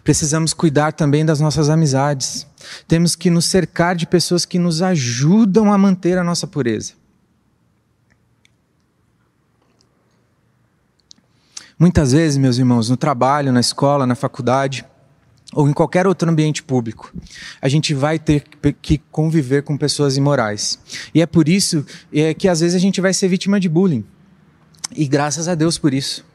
Precisamos 0.08 0.54
cuidar 0.54 0.94
também 0.94 1.26
das 1.26 1.42
nossas 1.42 1.70
amizades. 1.70 2.48
Temos 2.88 3.14
que 3.14 3.30
nos 3.30 3.44
cercar 3.44 3.94
de 3.94 4.08
pessoas 4.08 4.46
que 4.46 4.58
nos 4.58 4.82
ajudam 4.82 5.74
a 5.74 5.78
manter 5.78 6.18
a 6.18 6.24
nossa 6.24 6.48
pureza. 6.48 6.94
Muitas 11.78 12.14
vezes, 12.14 12.38
meus 12.38 12.58
irmãos, 12.58 12.90
no 12.90 12.96
trabalho, 12.96 13.52
na 13.52 13.60
escola, 13.60 14.08
na 14.08 14.16
faculdade, 14.16 14.86
ou 15.54 15.68
em 15.68 15.74
qualquer 15.74 16.08
outro 16.08 16.32
ambiente 16.32 16.64
público, 16.64 17.14
a 17.62 17.68
gente 17.68 17.94
vai 17.94 18.18
ter 18.18 18.46
que 18.82 19.00
conviver 19.12 19.64
com 19.64 19.78
pessoas 19.78 20.16
imorais. 20.16 20.80
E 21.14 21.22
é 21.22 21.26
por 21.26 21.50
isso 21.50 21.86
é, 22.14 22.34
que 22.34 22.48
às 22.48 22.62
vezes 22.62 22.78
a 22.78 22.80
gente 22.80 23.02
vai 23.02 23.14
ser 23.14 23.28
vítima 23.28 23.60
de 23.60 23.68
bullying. 23.68 24.06
E 24.96 25.06
graças 25.06 25.50
a 25.50 25.54
Deus 25.54 25.78
por 25.78 25.94
isso. 25.94 26.26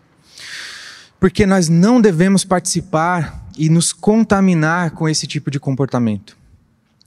Porque 1.19 1.47
nós 1.47 1.71
não 1.71 2.03
devemos 2.03 2.45
participar 2.45 3.42
e 3.63 3.69
nos 3.69 3.93
contaminar 3.93 4.91
com 4.91 5.09
esse 5.09 5.25
tipo 5.25 5.49
de 5.49 5.61
comportamento. 5.61 6.37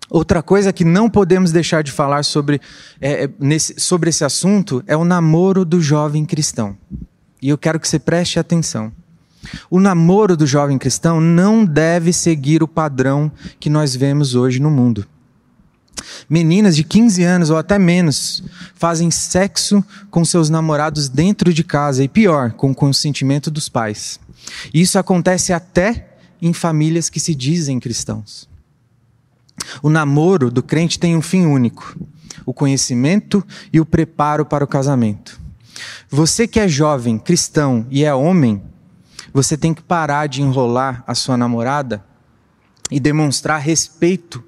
Outra 0.10 0.42
coisa 0.42 0.72
que 0.72 0.86
não 0.86 1.10
podemos 1.10 1.52
deixar 1.52 1.84
de 1.84 1.92
falar 1.92 2.24
sobre, 2.24 2.62
é, 3.02 3.26
é, 3.26 3.30
nesse, 3.38 3.78
sobre 3.78 4.10
esse 4.10 4.24
assunto 4.24 4.82
é 4.88 4.96
o 4.96 5.04
namoro 5.04 5.66
do 5.66 5.82
jovem 5.82 6.24
cristão. 6.24 6.78
E 7.42 7.50
eu 7.50 7.58
quero 7.58 7.78
que 7.78 7.86
você 7.86 8.00
preste 8.00 8.40
atenção. 8.40 8.90
O 9.70 9.82
namoro 9.82 10.38
do 10.38 10.48
jovem 10.48 10.78
cristão 10.78 11.20
não 11.20 11.66
deve 11.66 12.14
seguir 12.14 12.64
o 12.64 12.70
padrão 12.70 13.30
que 13.60 13.70
nós 13.70 13.94
vemos 13.94 14.34
hoje 14.34 14.62
no 14.62 14.72
mundo. 14.72 15.06
Meninas 16.30 16.78
de 16.78 16.86
15 16.86 17.22
anos 17.22 17.50
ou 17.50 17.58
até 17.58 17.78
menos 17.78 18.42
fazem 18.76 19.12
sexo 19.12 19.84
com 20.10 20.24
seus 20.24 20.50
namorados 20.50 21.10
dentro 21.10 21.54
de 21.54 21.66
casa 21.66 22.02
e 22.02 22.08
pior, 22.08 22.54
com 22.54 22.72
o 22.72 22.76
consentimento 22.76 23.52
dos 23.52 23.68
pais. 23.68 24.22
Isso 24.74 24.98
acontece 24.98 25.52
até 25.52 26.15
em 26.42 26.54
famílias 26.54 27.10
que 27.10 27.20
se 27.20 27.34
dizem 27.34 27.80
cristãos. 27.80 28.50
O 29.82 29.90
namoro 29.90 30.52
do 30.52 30.62
crente 30.62 31.00
tem 31.00 31.16
um 31.16 31.22
fim 31.22 31.46
único: 31.46 31.98
o 32.46 32.54
conhecimento 32.54 33.46
e 33.72 33.80
o 33.80 33.86
preparo 33.86 34.46
para 34.46 34.64
o 34.64 34.68
casamento. 34.68 35.40
Você 36.10 36.48
que 36.48 36.60
é 36.60 36.68
jovem, 36.68 37.18
cristão 37.18 37.86
e 37.90 38.04
é 38.04 38.14
homem, 38.14 38.62
você 39.34 39.58
tem 39.58 39.74
que 39.74 39.82
parar 39.82 40.28
de 40.28 40.42
enrolar 40.42 41.04
a 41.06 41.14
sua 41.14 41.36
namorada 41.36 42.04
e 42.90 43.00
demonstrar 43.00 43.60
respeito 43.60 44.44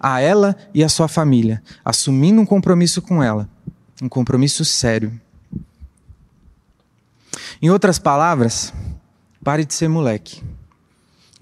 a 0.00 0.20
ela 0.20 0.56
e 0.74 0.82
a 0.82 0.88
sua 0.88 1.06
família, 1.06 1.62
assumindo 1.84 2.40
um 2.40 2.46
compromisso 2.46 3.00
com 3.00 3.22
ela, 3.22 3.48
um 4.02 4.08
compromisso 4.08 4.64
sério. 4.64 5.20
Em 7.60 7.70
outras 7.70 8.00
palavras, 8.00 8.74
pare 9.44 9.64
de 9.64 9.72
ser 9.72 9.88
moleque 9.88 10.42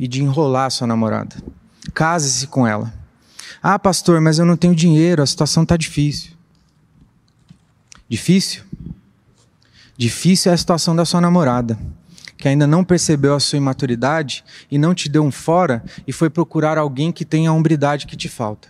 e 0.01 0.09
de 0.09 0.23
enrolar 0.23 0.65
a 0.65 0.71
sua 0.71 0.87
namorada. 0.87 1.37
Case-se 1.95 2.47
com 2.47 2.67
ela. 2.67 2.91
Ah, 3.63 3.79
pastor, 3.79 4.19
mas 4.19 4.39
eu 4.39 4.47
não 4.47 4.57
tenho 4.57 4.75
dinheiro, 4.75 5.23
a 5.23 5.27
situação 5.27 5.63
está 5.63 5.77
difícil. 5.77 6.31
Difícil? 8.09 8.63
Difícil 9.99 10.51
é 10.51 10.55
a 10.55 10.59
situação 10.59 10.97
da 10.97 11.05
sua 11.05 11.21
namorada, 11.21 11.79
que 12.39 12.49
ainda 12.49 12.67
não 12.67 12.83
percebeu 12.83 13.35
a 13.35 13.41
sua 13.41 13.59
imaturidade 13.59 14.43
e 14.71 14.79
não 14.79 14.95
te 14.95 15.07
deu 15.07 15.23
um 15.23 15.31
fora 15.31 15.85
e 16.07 16.13
foi 16.15 16.31
procurar 16.31 16.79
alguém 16.79 17.13
que 17.13 17.27
tenha 17.27 17.51
a 17.51 17.53
hombridade 17.53 18.07
que 18.07 18.17
te 18.17 18.29
falta. 18.29 18.69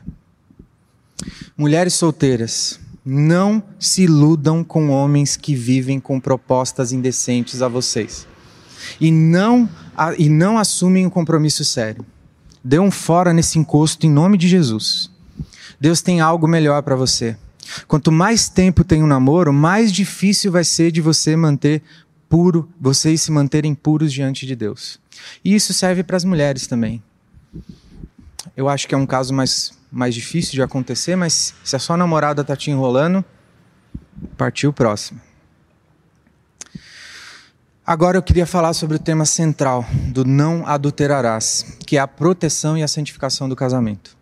Mulheres 1.56 1.94
solteiras, 1.94 2.80
não 3.04 3.62
se 3.78 4.02
iludam 4.02 4.64
com 4.64 4.90
homens 4.90 5.36
que 5.36 5.54
vivem 5.54 6.00
com 6.00 6.18
propostas 6.18 6.90
indecentes 6.90 7.62
a 7.62 7.68
vocês. 7.68 8.26
E 9.00 9.10
não, 9.10 9.68
e 10.18 10.28
não 10.28 10.58
assumem 10.58 11.06
um 11.06 11.10
compromisso 11.10 11.64
sério. 11.64 12.04
Dê 12.62 12.78
um 12.78 12.90
fora 12.90 13.32
nesse 13.32 13.58
encosto 13.58 14.06
em 14.06 14.10
nome 14.10 14.36
de 14.36 14.48
Jesus. 14.48 15.10
Deus 15.80 16.02
tem 16.02 16.20
algo 16.20 16.46
melhor 16.46 16.82
para 16.82 16.96
você. 16.96 17.36
Quanto 17.86 18.10
mais 18.10 18.48
tempo 18.48 18.84
tem 18.84 19.02
um 19.02 19.06
namoro, 19.06 19.52
mais 19.52 19.92
difícil 19.92 20.50
vai 20.50 20.64
ser 20.64 20.90
de 20.90 21.00
você 21.00 21.36
manter 21.36 21.82
puro, 22.28 22.68
vocês 22.80 23.22
se 23.22 23.32
manterem 23.32 23.74
puros 23.74 24.12
diante 24.12 24.46
de 24.46 24.54
Deus. 24.54 25.00
E 25.44 25.54
isso 25.54 25.72
serve 25.72 26.02
para 26.02 26.16
as 26.16 26.24
mulheres 26.24 26.66
também. 26.66 27.02
Eu 28.56 28.68
acho 28.68 28.86
que 28.86 28.94
é 28.94 28.98
um 28.98 29.06
caso 29.06 29.32
mais, 29.32 29.72
mais 29.90 30.14
difícil 30.14 30.52
de 30.52 30.62
acontecer, 30.62 31.16
mas 31.16 31.54
se 31.64 31.76
a 31.76 31.78
sua 31.78 31.96
namorada 31.96 32.42
está 32.42 32.56
te 32.56 32.70
enrolando, 32.70 33.24
partiu 34.36 34.70
o 34.70 34.72
próximo. 34.72 35.20
Agora 37.90 38.16
eu 38.16 38.22
queria 38.22 38.46
falar 38.46 38.72
sobre 38.72 38.94
o 38.94 39.00
tema 39.00 39.24
central 39.24 39.84
do 40.12 40.24
não 40.24 40.64
adulterarás, 40.64 41.76
que 41.84 41.96
é 41.96 42.00
a 42.00 42.06
proteção 42.06 42.78
e 42.78 42.84
a 42.84 42.86
santificação 42.86 43.48
do 43.48 43.56
casamento. 43.56 44.16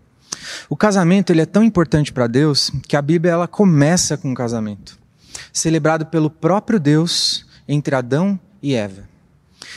O 0.71 0.75
casamento 0.75 1.31
ele 1.31 1.43
é 1.43 1.45
tão 1.45 1.63
importante 1.63 2.11
para 2.11 2.27
Deus 2.27 2.73
que 2.89 2.97
a 2.97 3.03
Bíblia 3.03 3.33
ela 3.33 3.47
começa 3.47 4.17
com 4.17 4.33
o 4.33 4.35
casamento, 4.35 4.99
celebrado 5.53 6.07
pelo 6.07 6.31
próprio 6.31 6.81
Deus 6.81 7.45
entre 7.69 7.95
Adão 7.95 8.41
e 8.63 8.75
Eva. 8.75 9.07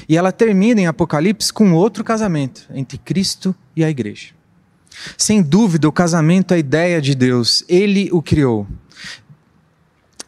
E 0.07 0.15
ela 0.15 0.31
termina 0.31 0.79
em 0.79 0.87
Apocalipse 0.87 1.51
com 1.51 1.73
outro 1.73 2.01
casamento 2.01 2.69
entre 2.73 2.97
Cristo 2.97 3.53
e 3.75 3.83
a 3.83 3.89
igreja. 3.89 4.29
Sem 5.17 5.41
dúvida, 5.41 5.89
o 5.89 5.91
casamento 5.91 6.53
é 6.53 6.55
a 6.55 6.59
ideia 6.59 7.01
de 7.01 7.13
Deus, 7.13 7.65
ele 7.67 8.07
o 8.13 8.21
criou. 8.21 8.65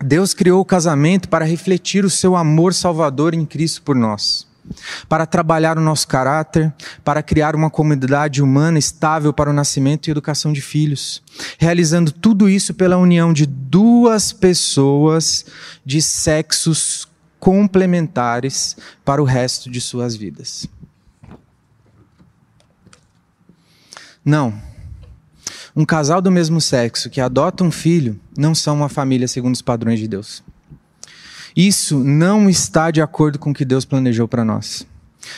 Deus 0.03 0.33
criou 0.33 0.61
o 0.61 0.65
casamento 0.65 1.29
para 1.29 1.45
refletir 1.45 2.03
o 2.05 2.09
seu 2.09 2.35
amor 2.35 2.73
salvador 2.73 3.33
em 3.33 3.45
Cristo 3.45 3.81
por 3.81 3.95
nós 3.95 4.45
para 5.09 5.25
trabalhar 5.25 5.77
o 5.77 5.81
nosso 5.81 6.07
caráter, 6.07 6.73
para 7.03 7.21
criar 7.21 7.55
uma 7.55 7.69
comunidade 7.69 8.41
humana 8.41 8.79
estável 8.79 9.33
para 9.33 9.49
o 9.49 9.53
nascimento 9.53 10.07
e 10.07 10.11
educação 10.11 10.53
de 10.53 10.61
filhos, 10.61 11.21
realizando 11.57 12.11
tudo 12.11 12.49
isso 12.49 12.73
pela 12.73 12.97
união 12.97 13.33
de 13.33 13.45
duas 13.45 14.31
pessoas 14.31 15.45
de 15.85 16.01
sexos 16.01 17.07
complementares 17.39 18.77
para 19.03 19.21
o 19.21 19.25
resto 19.25 19.69
de 19.69 19.81
suas 19.81 20.15
vidas. 20.15 20.67
Não. 24.23 24.72
Um 25.75 25.85
casal 25.85 26.21
do 26.21 26.31
mesmo 26.31 26.61
sexo 26.61 27.09
que 27.09 27.19
adota 27.19 27.63
um 27.63 27.71
filho 27.71 28.19
não 28.37 28.53
são 28.53 28.75
uma 28.75 28.89
família 28.89 29.27
segundo 29.27 29.55
os 29.55 29.61
padrões 29.61 29.99
de 29.99 30.07
Deus. 30.07 30.43
Isso 31.55 31.99
não 31.99 32.49
está 32.49 32.91
de 32.91 33.01
acordo 33.01 33.39
com 33.39 33.51
o 33.51 33.53
que 33.53 33.65
Deus 33.65 33.85
planejou 33.85 34.27
para 34.27 34.45
nós. 34.45 34.85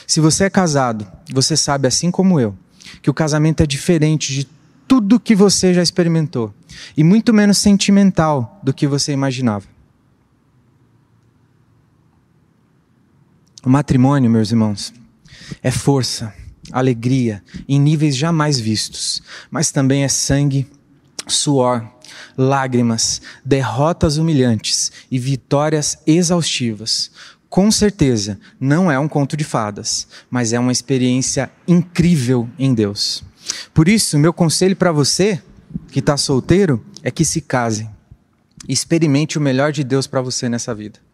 Se 0.07 0.19
você 0.19 0.45
é 0.45 0.49
casado, 0.49 1.07
você 1.31 1.55
sabe, 1.55 1.87
assim 1.87 2.11
como 2.11 2.39
eu, 2.39 2.55
que 3.01 3.09
o 3.09 3.13
casamento 3.13 3.61
é 3.61 3.65
diferente 3.65 4.33
de 4.33 4.47
tudo 4.87 5.19
que 5.19 5.35
você 5.35 5.73
já 5.73 5.81
experimentou 5.81 6.53
e 6.95 7.03
muito 7.03 7.33
menos 7.33 7.57
sentimental 7.57 8.59
do 8.61 8.73
que 8.73 8.87
você 8.87 9.11
imaginava. 9.11 9.65
O 13.63 13.69
matrimônio, 13.69 14.29
meus 14.29 14.51
irmãos, 14.51 14.93
é 15.61 15.71
força, 15.71 16.33
alegria 16.71 17.43
em 17.67 17.79
níveis 17.79 18.15
jamais 18.15 18.59
vistos, 18.59 19.21
mas 19.49 19.71
também 19.71 20.03
é 20.03 20.07
sangue, 20.07 20.67
suor, 21.27 21.85
lágrimas, 22.37 23.21
derrotas 23.43 24.17
humilhantes 24.17 24.91
e 25.09 25.17
vitórias 25.17 25.97
exaustivas. 26.05 27.11
Com 27.49 27.71
certeza, 27.71 28.39
não 28.59 28.91
é 28.91 28.99
um 28.99 29.07
conto 29.07 29.37
de 29.37 29.43
fadas, 29.43 30.07
mas 30.29 30.51
é 30.51 30.59
uma 30.59 30.71
experiência 30.71 31.49
incrível 31.67 32.49
em 32.59 32.73
Deus. 32.73 33.23
Por 33.73 33.87
isso, 33.87 34.19
meu 34.19 34.33
conselho 34.33 34.75
para 34.75 34.91
você 34.91 35.41
que 35.89 35.99
está 35.99 36.17
solteiro 36.17 36.85
é 37.03 37.11
que 37.11 37.23
se 37.23 37.41
case. 37.41 37.89
Experimente 38.67 39.37
o 39.37 39.41
melhor 39.41 39.71
de 39.71 39.83
Deus 39.83 40.07
para 40.07 40.21
você 40.21 40.49
nessa 40.49 40.73
vida. 40.73 41.04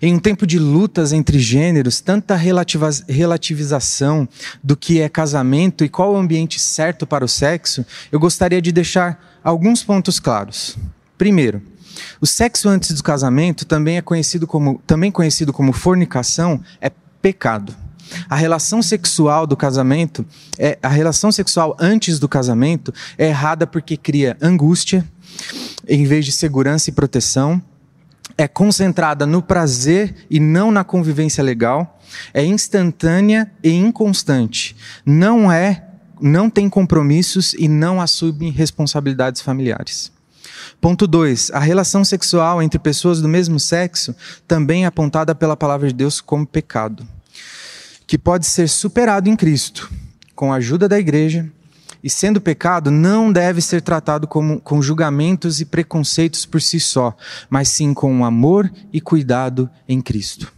Em 0.00 0.14
um 0.14 0.18
tempo 0.18 0.46
de 0.46 0.58
lutas 0.58 1.12
entre 1.12 1.38
gêneros, 1.38 2.00
tanta 2.00 2.34
relativização 2.34 4.28
do 4.62 4.76
que 4.76 5.00
é 5.00 5.08
casamento 5.08 5.84
e 5.84 5.88
qual 5.88 6.12
o 6.12 6.16
ambiente 6.16 6.58
certo 6.58 7.06
para 7.06 7.24
o 7.24 7.28
sexo, 7.28 7.84
eu 8.10 8.18
gostaria 8.18 8.60
de 8.60 8.72
deixar 8.72 9.40
alguns 9.42 9.82
pontos 9.82 10.18
claros. 10.18 10.76
Primeiro, 11.16 11.62
o 12.20 12.26
sexo 12.26 12.68
antes 12.68 12.92
do 12.94 13.02
casamento, 13.02 13.64
também 13.64 13.96
é 13.96 14.02
conhecido 14.02 14.46
como, 14.46 14.80
também 14.86 15.10
conhecido 15.10 15.52
como 15.52 15.72
fornicação, 15.72 16.60
é 16.80 16.90
pecado. 17.20 17.74
A 18.28 18.34
relação 18.34 18.82
sexual 18.82 19.46
do 19.46 19.56
casamento, 19.56 20.26
é, 20.58 20.78
a 20.82 20.88
relação 20.88 21.30
sexual 21.30 21.76
antes 21.78 22.18
do 22.18 22.28
casamento 22.28 22.92
é 23.16 23.28
errada 23.28 23.66
porque 23.66 23.96
cria 23.96 24.36
angústia 24.40 25.06
em 25.88 26.04
vez 26.04 26.24
de 26.24 26.32
segurança 26.32 26.90
e 26.90 26.92
proteção, 26.92 27.62
é 28.40 28.48
concentrada 28.48 29.26
no 29.26 29.42
prazer 29.42 30.26
e 30.30 30.40
não 30.40 30.72
na 30.72 30.82
convivência 30.82 31.44
legal, 31.44 32.00
é 32.32 32.44
instantânea 32.44 33.50
e 33.62 33.70
inconstante, 33.70 34.74
não 35.04 35.52
é 35.52 35.86
não 36.22 36.50
tem 36.50 36.68
compromissos 36.68 37.54
e 37.54 37.66
não 37.66 38.00
assume 38.00 38.50
responsabilidades 38.50 39.40
familiares. 39.40 40.12
Ponto 40.78 41.06
2. 41.06 41.50
A 41.52 41.58
relação 41.58 42.04
sexual 42.04 42.62
entre 42.62 42.78
pessoas 42.78 43.22
do 43.22 43.28
mesmo 43.28 43.58
sexo 43.58 44.14
também 44.46 44.84
é 44.84 44.86
apontada 44.86 45.34
pela 45.34 45.56
palavra 45.56 45.88
de 45.88 45.94
Deus 45.94 46.20
como 46.20 46.46
pecado, 46.46 47.06
que 48.06 48.18
pode 48.18 48.46
ser 48.46 48.68
superado 48.68 49.30
em 49.30 49.36
Cristo, 49.36 49.90
com 50.34 50.52
a 50.52 50.56
ajuda 50.56 50.86
da 50.86 50.98
igreja, 50.98 51.50
e 52.02 52.08
sendo 52.08 52.40
pecado, 52.40 52.90
não 52.90 53.32
deve 53.32 53.60
ser 53.60 53.82
tratado 53.82 54.26
como, 54.26 54.60
com 54.60 54.80
julgamentos 54.80 55.60
e 55.60 55.64
preconceitos 55.64 56.46
por 56.46 56.62
si 56.62 56.80
só, 56.80 57.16
mas 57.48 57.68
sim 57.68 57.92
com 57.92 58.24
amor 58.24 58.70
e 58.92 59.00
cuidado 59.00 59.68
em 59.88 60.00
Cristo. 60.00 60.52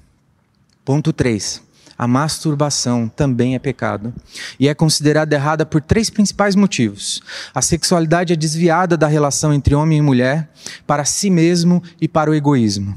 Ponto 0.84 1.12
3 1.12 1.71
a 1.96 2.06
masturbação 2.06 3.08
também 3.08 3.54
é 3.54 3.58
pecado 3.58 4.12
e 4.58 4.68
é 4.68 4.74
considerada 4.74 5.34
errada 5.34 5.64
por 5.66 5.80
três 5.80 6.10
principais 6.10 6.54
motivos. 6.54 7.22
A 7.54 7.62
sexualidade 7.62 8.32
é 8.32 8.36
desviada 8.36 8.96
da 8.96 9.06
relação 9.06 9.52
entre 9.52 9.74
homem 9.74 9.98
e 9.98 10.02
mulher 10.02 10.50
para 10.86 11.04
si 11.04 11.30
mesmo 11.30 11.82
e 12.00 12.08
para 12.08 12.30
o 12.30 12.34
egoísmo. 12.34 12.94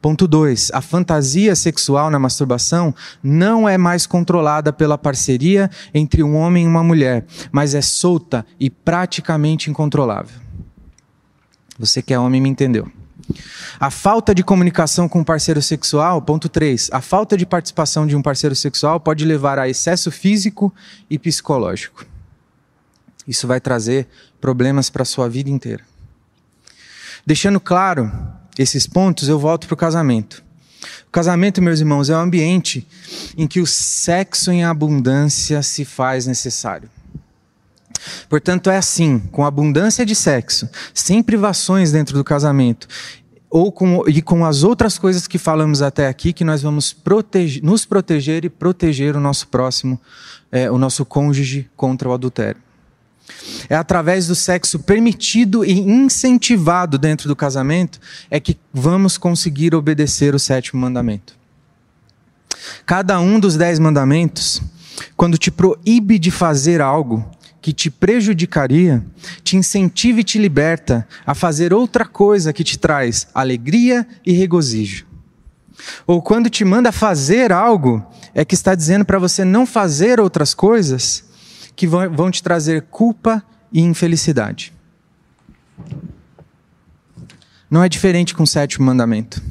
Ponto 0.00 0.26
2. 0.26 0.70
A 0.72 0.80
fantasia 0.80 1.54
sexual 1.54 2.10
na 2.10 2.18
masturbação 2.18 2.94
não 3.22 3.68
é 3.68 3.76
mais 3.76 4.06
controlada 4.06 4.72
pela 4.72 4.96
parceria 4.96 5.70
entre 5.92 6.22
um 6.22 6.36
homem 6.36 6.64
e 6.64 6.68
uma 6.68 6.82
mulher, 6.82 7.24
mas 7.52 7.74
é 7.74 7.82
solta 7.82 8.44
e 8.58 8.70
praticamente 8.70 9.70
incontrolável. 9.70 10.40
Você 11.78 12.00
que 12.00 12.14
é 12.14 12.18
homem 12.18 12.40
me 12.40 12.48
entendeu. 12.48 12.90
A 13.78 13.90
falta 13.90 14.34
de 14.34 14.42
comunicação 14.42 15.08
com 15.08 15.20
o 15.20 15.24
parceiro 15.24 15.60
sexual, 15.60 16.22
ponto 16.22 16.48
3. 16.48 16.90
A 16.92 17.00
falta 17.00 17.36
de 17.36 17.44
participação 17.44 18.06
de 18.06 18.16
um 18.16 18.22
parceiro 18.22 18.54
sexual 18.54 18.98
pode 19.00 19.24
levar 19.24 19.58
a 19.58 19.68
excesso 19.68 20.10
físico 20.10 20.72
e 21.10 21.18
psicológico. 21.18 22.06
Isso 23.26 23.46
vai 23.46 23.60
trazer 23.60 24.06
problemas 24.40 24.88
para 24.88 25.02
a 25.02 25.06
sua 25.06 25.28
vida 25.28 25.50
inteira. 25.50 25.84
Deixando 27.26 27.58
claro 27.58 28.10
esses 28.56 28.86
pontos, 28.86 29.28
eu 29.28 29.38
volto 29.38 29.66
para 29.66 29.74
o 29.74 29.76
casamento. 29.76 30.44
O 31.08 31.10
casamento, 31.10 31.60
meus 31.60 31.80
irmãos, 31.80 32.08
é 32.08 32.16
um 32.16 32.20
ambiente 32.20 32.86
em 33.36 33.46
que 33.46 33.60
o 33.60 33.66
sexo 33.66 34.52
em 34.52 34.64
abundância 34.64 35.62
se 35.62 35.84
faz 35.84 36.26
necessário. 36.26 36.88
Portanto, 38.28 38.70
é 38.70 38.76
assim, 38.76 39.18
com 39.32 39.44
abundância 39.44 40.04
de 40.04 40.14
sexo, 40.14 40.68
sem 40.92 41.22
privações 41.22 41.92
dentro 41.92 42.16
do 42.16 42.24
casamento, 42.24 42.88
ou 43.50 43.70
com, 43.72 44.02
e 44.08 44.20
com 44.20 44.44
as 44.44 44.62
outras 44.62 44.98
coisas 44.98 45.26
que 45.26 45.38
falamos 45.38 45.82
até 45.82 46.08
aqui, 46.08 46.32
que 46.32 46.44
nós 46.44 46.62
vamos 46.62 46.92
protege, 46.92 47.60
nos 47.62 47.84
proteger 47.84 48.44
e 48.44 48.50
proteger 48.50 49.16
o 49.16 49.20
nosso 49.20 49.48
próximo, 49.48 50.00
é, 50.50 50.70
o 50.70 50.78
nosso 50.78 51.04
cônjuge 51.04 51.68
contra 51.76 52.08
o 52.08 52.12
adultério. 52.12 52.60
É 53.68 53.74
através 53.74 54.26
do 54.26 54.34
sexo 54.34 54.78
permitido 54.78 55.64
e 55.64 55.72
incentivado 55.72 56.98
dentro 56.98 57.28
do 57.28 57.34
casamento 57.34 57.98
é 58.30 58.38
que 58.38 58.56
vamos 58.72 59.18
conseguir 59.18 59.74
obedecer 59.74 60.34
o 60.34 60.38
sétimo 60.38 60.80
mandamento. 60.80 61.34
Cada 62.84 63.20
um 63.20 63.38
dos 63.38 63.56
dez 63.56 63.78
mandamentos, 63.78 64.60
quando 65.16 65.38
te 65.38 65.50
proíbe 65.50 66.18
de 66.18 66.30
fazer 66.30 66.80
algo, 66.80 67.28
que 67.66 67.72
te 67.72 67.90
prejudicaria, 67.90 69.04
te 69.42 69.56
incentiva 69.56 70.20
e 70.20 70.22
te 70.22 70.38
liberta 70.38 71.04
a 71.26 71.34
fazer 71.34 71.74
outra 71.74 72.04
coisa 72.04 72.52
que 72.52 72.62
te 72.62 72.78
traz 72.78 73.26
alegria 73.34 74.06
e 74.24 74.30
regozijo. 74.30 75.04
Ou 76.06 76.22
quando 76.22 76.48
te 76.48 76.64
manda 76.64 76.92
fazer 76.92 77.50
algo, 77.50 78.06
é 78.32 78.44
que 78.44 78.54
está 78.54 78.72
dizendo 78.72 79.04
para 79.04 79.18
você 79.18 79.44
não 79.44 79.66
fazer 79.66 80.20
outras 80.20 80.54
coisas 80.54 81.24
que 81.74 81.88
vão 81.88 82.30
te 82.30 82.40
trazer 82.40 82.82
culpa 82.82 83.42
e 83.72 83.80
infelicidade. 83.80 84.72
Não 87.68 87.82
é 87.82 87.88
diferente 87.88 88.32
com 88.32 88.44
o 88.44 88.46
sétimo 88.46 88.86
mandamento. 88.86 89.42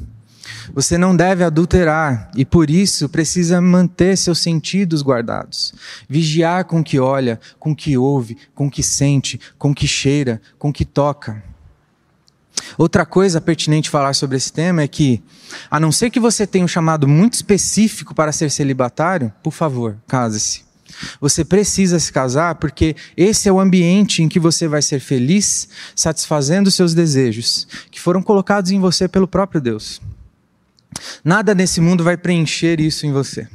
Você 0.76 0.98
não 0.98 1.16
deve 1.16 1.42
adulterar 1.42 2.30
e 2.36 2.44
por 2.44 2.68
isso 2.68 3.08
precisa 3.08 3.62
manter 3.62 4.14
seus 4.14 4.40
sentidos 4.40 5.00
guardados. 5.00 5.72
Vigiar 6.06 6.66
com 6.66 6.84
que 6.84 7.00
olha, 7.00 7.40
com 7.58 7.74
que 7.74 7.96
ouve, 7.96 8.36
com 8.54 8.70
que 8.70 8.82
sente, 8.82 9.40
com 9.56 9.74
que 9.74 9.88
cheira, 9.88 10.38
com 10.58 10.70
que 10.70 10.84
toca. 10.84 11.42
Outra 12.76 13.06
coisa 13.06 13.40
pertinente 13.40 13.88
falar 13.88 14.12
sobre 14.12 14.36
esse 14.36 14.52
tema 14.52 14.82
é 14.82 14.86
que, 14.86 15.22
a 15.70 15.80
não 15.80 15.90
ser 15.90 16.10
que 16.10 16.20
você 16.20 16.46
tenha 16.46 16.66
um 16.66 16.68
chamado 16.68 17.08
muito 17.08 17.32
específico 17.32 18.14
para 18.14 18.30
ser 18.30 18.50
celibatário, 18.50 19.32
por 19.42 19.54
favor, 19.54 19.96
case-se. 20.06 20.62
Você 21.18 21.42
precisa 21.42 21.98
se 21.98 22.12
casar 22.12 22.56
porque 22.56 22.94
esse 23.16 23.48
é 23.48 23.52
o 23.52 23.60
ambiente 23.60 24.22
em 24.22 24.28
que 24.28 24.38
você 24.38 24.68
vai 24.68 24.82
ser 24.82 25.00
feliz, 25.00 25.70
satisfazendo 25.94 26.70
seus 26.70 26.92
desejos, 26.92 27.66
que 27.90 27.98
foram 27.98 28.20
colocados 28.20 28.70
em 28.70 28.78
você 28.78 29.08
pelo 29.08 29.26
próprio 29.26 29.58
Deus. 29.58 30.02
Nada 31.24 31.54
nesse 31.54 31.80
mundo 31.80 32.04
vai 32.04 32.16
preencher 32.16 32.80
isso 32.80 33.06
em 33.06 33.12
você. 33.12 33.48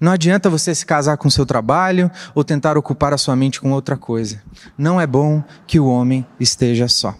Não 0.00 0.12
adianta 0.12 0.50
você 0.50 0.74
se 0.74 0.84
casar 0.84 1.16
com 1.16 1.30
seu 1.30 1.46
trabalho 1.46 2.10
ou 2.34 2.44
tentar 2.44 2.76
ocupar 2.76 3.12
a 3.12 3.18
sua 3.18 3.36
mente 3.36 3.60
com 3.60 3.72
outra 3.72 3.96
coisa. 3.96 4.42
Não 4.76 5.00
é 5.00 5.06
bom 5.06 5.42
que 5.66 5.78
o 5.78 5.86
homem 5.86 6.26
esteja 6.40 6.88
só. 6.88 7.14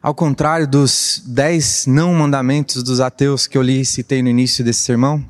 Ao 0.00 0.14
contrário 0.14 0.66
dos 0.66 1.22
dez 1.26 1.84
não 1.86 2.14
mandamentos 2.14 2.84
dos 2.84 3.00
ateus 3.00 3.48
que 3.48 3.58
eu 3.58 3.62
li 3.62 3.80
e 3.80 3.84
citei 3.84 4.22
no 4.22 4.28
início 4.28 4.64
desse 4.64 4.80
sermão, 4.82 5.24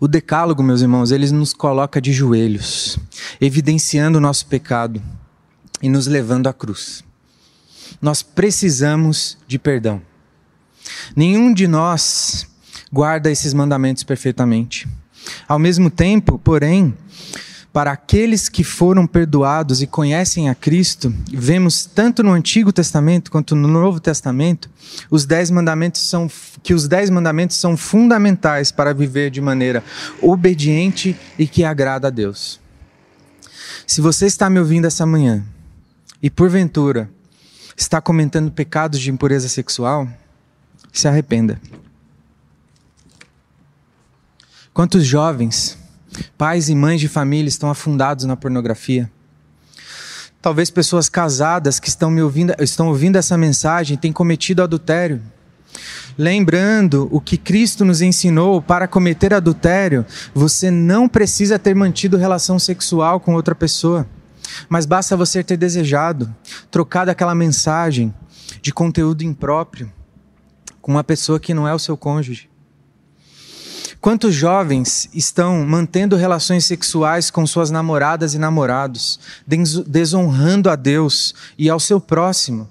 o 0.00 0.08
decálogo, 0.08 0.62
meus 0.62 0.80
irmãos, 0.80 1.12
ele 1.12 1.30
nos 1.30 1.52
coloca 1.52 2.00
de 2.00 2.12
joelhos, 2.12 2.98
evidenciando 3.40 4.18
o 4.18 4.20
nosso 4.20 4.46
pecado 4.46 5.00
e 5.80 5.88
nos 5.88 6.08
levando 6.08 6.48
à 6.48 6.52
cruz. 6.52 7.04
Nós 8.02 8.20
precisamos 8.20 9.38
de 9.46 9.60
perdão. 9.60 10.02
Nenhum 11.14 11.54
de 11.54 11.68
nós 11.68 12.48
guarda 12.92 13.30
esses 13.30 13.54
mandamentos 13.54 14.02
perfeitamente. 14.02 14.88
Ao 15.46 15.58
mesmo 15.58 15.88
tempo, 15.88 16.36
porém, 16.36 16.92
para 17.72 17.92
aqueles 17.92 18.48
que 18.48 18.64
foram 18.64 19.06
perdoados 19.06 19.80
e 19.80 19.86
conhecem 19.86 20.50
a 20.50 20.54
Cristo, 20.54 21.14
vemos 21.32 21.86
tanto 21.86 22.22
no 22.24 22.32
Antigo 22.32 22.72
Testamento 22.72 23.30
quanto 23.30 23.54
no 23.54 23.68
Novo 23.68 24.00
Testamento, 24.00 24.68
os 25.08 25.24
dez 25.24 25.48
mandamentos 25.50 26.02
são 26.02 26.28
que 26.62 26.74
os 26.74 26.86
dez 26.86 27.08
mandamentos 27.08 27.56
são 27.56 27.76
fundamentais 27.76 28.70
para 28.70 28.92
viver 28.92 29.30
de 29.30 29.40
maneira 29.40 29.82
obediente 30.20 31.16
e 31.38 31.46
que 31.46 31.64
agrada 31.64 32.08
a 32.08 32.10
Deus. 32.10 32.60
Se 33.86 34.00
você 34.00 34.26
está 34.26 34.50
me 34.50 34.58
ouvindo 34.58 34.86
essa 34.86 35.06
manhã 35.06 35.44
e 36.22 36.28
porventura 36.28 37.08
está 37.82 38.00
cometendo 38.00 38.50
pecados 38.50 38.98
de 39.00 39.10
impureza 39.10 39.48
sexual, 39.48 40.08
se 40.92 41.06
arrependa. 41.06 41.60
Quantos 44.72 45.04
jovens 45.04 45.78
Pais 46.36 46.68
e 46.68 46.74
mães 46.74 47.00
de 47.00 47.08
família 47.08 47.48
estão 47.48 47.70
afundados 47.70 48.24
na 48.24 48.36
pornografia. 48.36 49.10
Talvez 50.40 50.70
pessoas 50.70 51.08
casadas 51.08 51.78
que 51.78 51.88
estão 51.88 52.10
me 52.10 52.20
ouvindo, 52.20 52.54
estão 52.58 52.88
ouvindo 52.88 53.16
essa 53.16 53.38
mensagem 53.38 53.96
têm 53.96 54.12
cometido 54.12 54.62
adultério. 54.62 55.22
Lembrando 56.18 57.08
o 57.10 57.20
que 57.20 57.38
Cristo 57.38 57.84
nos 57.84 58.02
ensinou, 58.02 58.60
para 58.60 58.86
cometer 58.86 59.32
adultério, 59.32 60.04
você 60.34 60.70
não 60.70 61.08
precisa 61.08 61.58
ter 61.58 61.74
mantido 61.74 62.18
relação 62.18 62.58
sexual 62.58 63.20
com 63.20 63.34
outra 63.34 63.54
pessoa, 63.54 64.06
mas 64.68 64.86
basta 64.86 65.16
você 65.16 65.42
ter 65.42 65.56
desejado, 65.56 66.34
trocado 66.70 67.10
aquela 67.10 67.34
mensagem 67.34 68.14
de 68.60 68.72
conteúdo 68.72 69.22
impróprio 69.22 69.92
com 70.80 70.92
uma 70.92 71.04
pessoa 71.04 71.40
que 71.40 71.54
não 71.54 71.66
é 71.66 71.74
o 71.74 71.78
seu 71.78 71.96
cônjuge. 71.96 72.50
Quantos 74.00 74.34
jovens 74.34 75.08
estão 75.14 75.64
mantendo 75.64 76.16
relações 76.16 76.64
sexuais 76.64 77.30
com 77.30 77.46
suas 77.46 77.70
namoradas 77.70 78.34
e 78.34 78.38
namorados, 78.38 79.20
desonrando 79.86 80.68
a 80.68 80.74
Deus 80.74 81.32
e 81.56 81.70
ao 81.70 81.78
seu 81.78 82.00
próximo? 82.00 82.68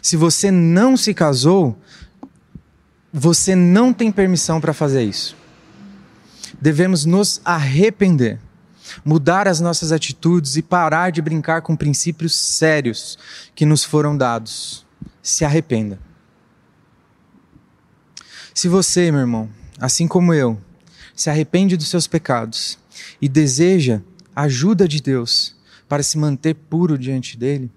Se 0.00 0.16
você 0.16 0.50
não 0.50 0.96
se 0.96 1.12
casou, 1.12 1.76
você 3.12 3.54
não 3.54 3.92
tem 3.92 4.10
permissão 4.10 4.58
para 4.58 4.72
fazer 4.72 5.02
isso. 5.02 5.36
Devemos 6.58 7.04
nos 7.04 7.42
arrepender, 7.44 8.38
mudar 9.04 9.48
as 9.48 9.60
nossas 9.60 9.92
atitudes 9.92 10.56
e 10.56 10.62
parar 10.62 11.10
de 11.10 11.22
brincar 11.22 11.62
com 11.62 11.76
princípios 11.76 12.34
sérios 12.34 13.18
que 13.54 13.66
nos 13.66 13.84
foram 13.84 14.16
dados. 14.16 14.86
Se 15.22 15.44
arrependa. 15.44 15.98
Se 18.54 18.68
você, 18.68 19.10
meu 19.10 19.20
irmão, 19.20 19.48
assim 19.78 20.06
como 20.06 20.34
eu, 20.34 20.60
se 21.14 21.30
arrepende 21.30 21.76
dos 21.76 21.88
seus 21.88 22.06
pecados 22.06 22.78
e 23.20 23.28
deseja 23.28 24.00
a 24.34 24.42
ajuda 24.42 24.88
de 24.88 25.00
Deus 25.00 25.54
para 25.88 26.02
se 26.02 26.16
manter 26.18 26.54
puro 26.54 26.98
diante 26.98 27.36
dele, 27.36 27.70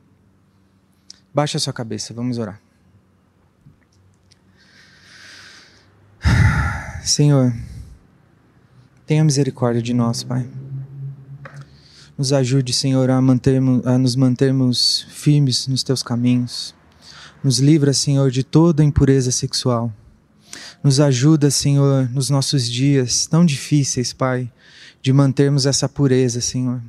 baixe 1.33 1.57
a 1.57 1.59
sua 1.59 1.73
cabeça, 1.73 2.13
vamos 2.13 2.37
orar. 2.37 2.61
Senhor, 7.03 7.53
tenha 9.05 9.23
misericórdia 9.23 9.81
de 9.81 9.93
nós, 9.93 10.23
Pai. 10.23 10.47
Nos 12.15 12.31
ajude, 12.31 12.71
Senhor, 12.71 13.09
a, 13.09 13.19
mantermos, 13.19 13.85
a 13.87 13.97
nos 13.97 14.15
mantermos 14.15 15.07
firmes 15.09 15.67
nos 15.67 15.81
teus 15.81 16.03
caminhos. 16.03 16.75
Nos 17.43 17.57
livra, 17.57 17.91
Senhor, 17.91 18.29
de 18.29 18.43
toda 18.43 18.83
impureza 18.83 19.31
sexual. 19.31 19.91
Nos 20.83 20.99
ajuda, 20.99 21.49
Senhor, 21.49 22.07
nos 22.11 22.29
nossos 22.29 22.69
dias 22.69 23.25
tão 23.25 23.43
difíceis, 23.43 24.13
Pai, 24.13 24.51
de 25.01 25.11
mantermos 25.11 25.65
essa 25.65 25.89
pureza, 25.89 26.39
Senhor. 26.39 26.81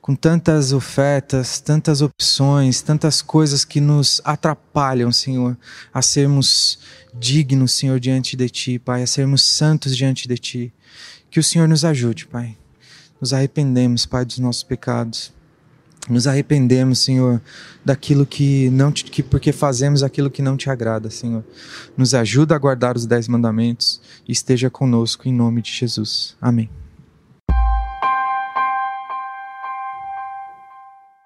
Com 0.00 0.16
tantas 0.16 0.72
ofertas, 0.72 1.60
tantas 1.60 2.02
opções, 2.02 2.82
tantas 2.82 3.22
coisas 3.22 3.64
que 3.64 3.80
nos 3.80 4.20
atrapalham, 4.24 5.12
Senhor, 5.12 5.56
a 5.92 6.02
sermos 6.02 6.80
dignos, 7.14 7.70
Senhor, 7.72 8.00
diante 8.00 8.36
de 8.36 8.48
Ti, 8.50 8.78
Pai, 8.80 9.04
a 9.04 9.06
sermos 9.06 9.42
santos 9.42 9.96
diante 9.96 10.26
de 10.26 10.36
Ti. 10.36 10.72
Que 11.30 11.38
o 11.38 11.44
Senhor 11.44 11.68
nos 11.68 11.84
ajude, 11.84 12.26
Pai. 12.26 12.58
Nos 13.24 13.32
arrependemos, 13.32 14.04
Pai, 14.04 14.22
dos 14.22 14.38
nossos 14.38 14.62
pecados. 14.62 15.32
Nos 16.10 16.26
arrependemos, 16.26 16.98
Senhor, 16.98 17.40
daquilo 17.82 18.26
que 18.26 18.68
não 18.68 18.92
te, 18.92 19.02
que 19.02 19.22
porque 19.22 19.50
fazemos 19.50 20.02
aquilo 20.02 20.30
que 20.30 20.42
não 20.42 20.58
te 20.58 20.68
agrada, 20.68 21.08
Senhor. 21.08 21.42
Nos 21.96 22.12
ajuda 22.12 22.54
a 22.54 22.58
guardar 22.58 22.98
os 22.98 23.06
dez 23.06 23.26
mandamentos 23.26 23.98
e 24.28 24.32
esteja 24.32 24.68
conosco 24.68 25.26
em 25.26 25.32
nome 25.32 25.62
de 25.62 25.72
Jesus. 25.72 26.36
Amém. 26.38 26.68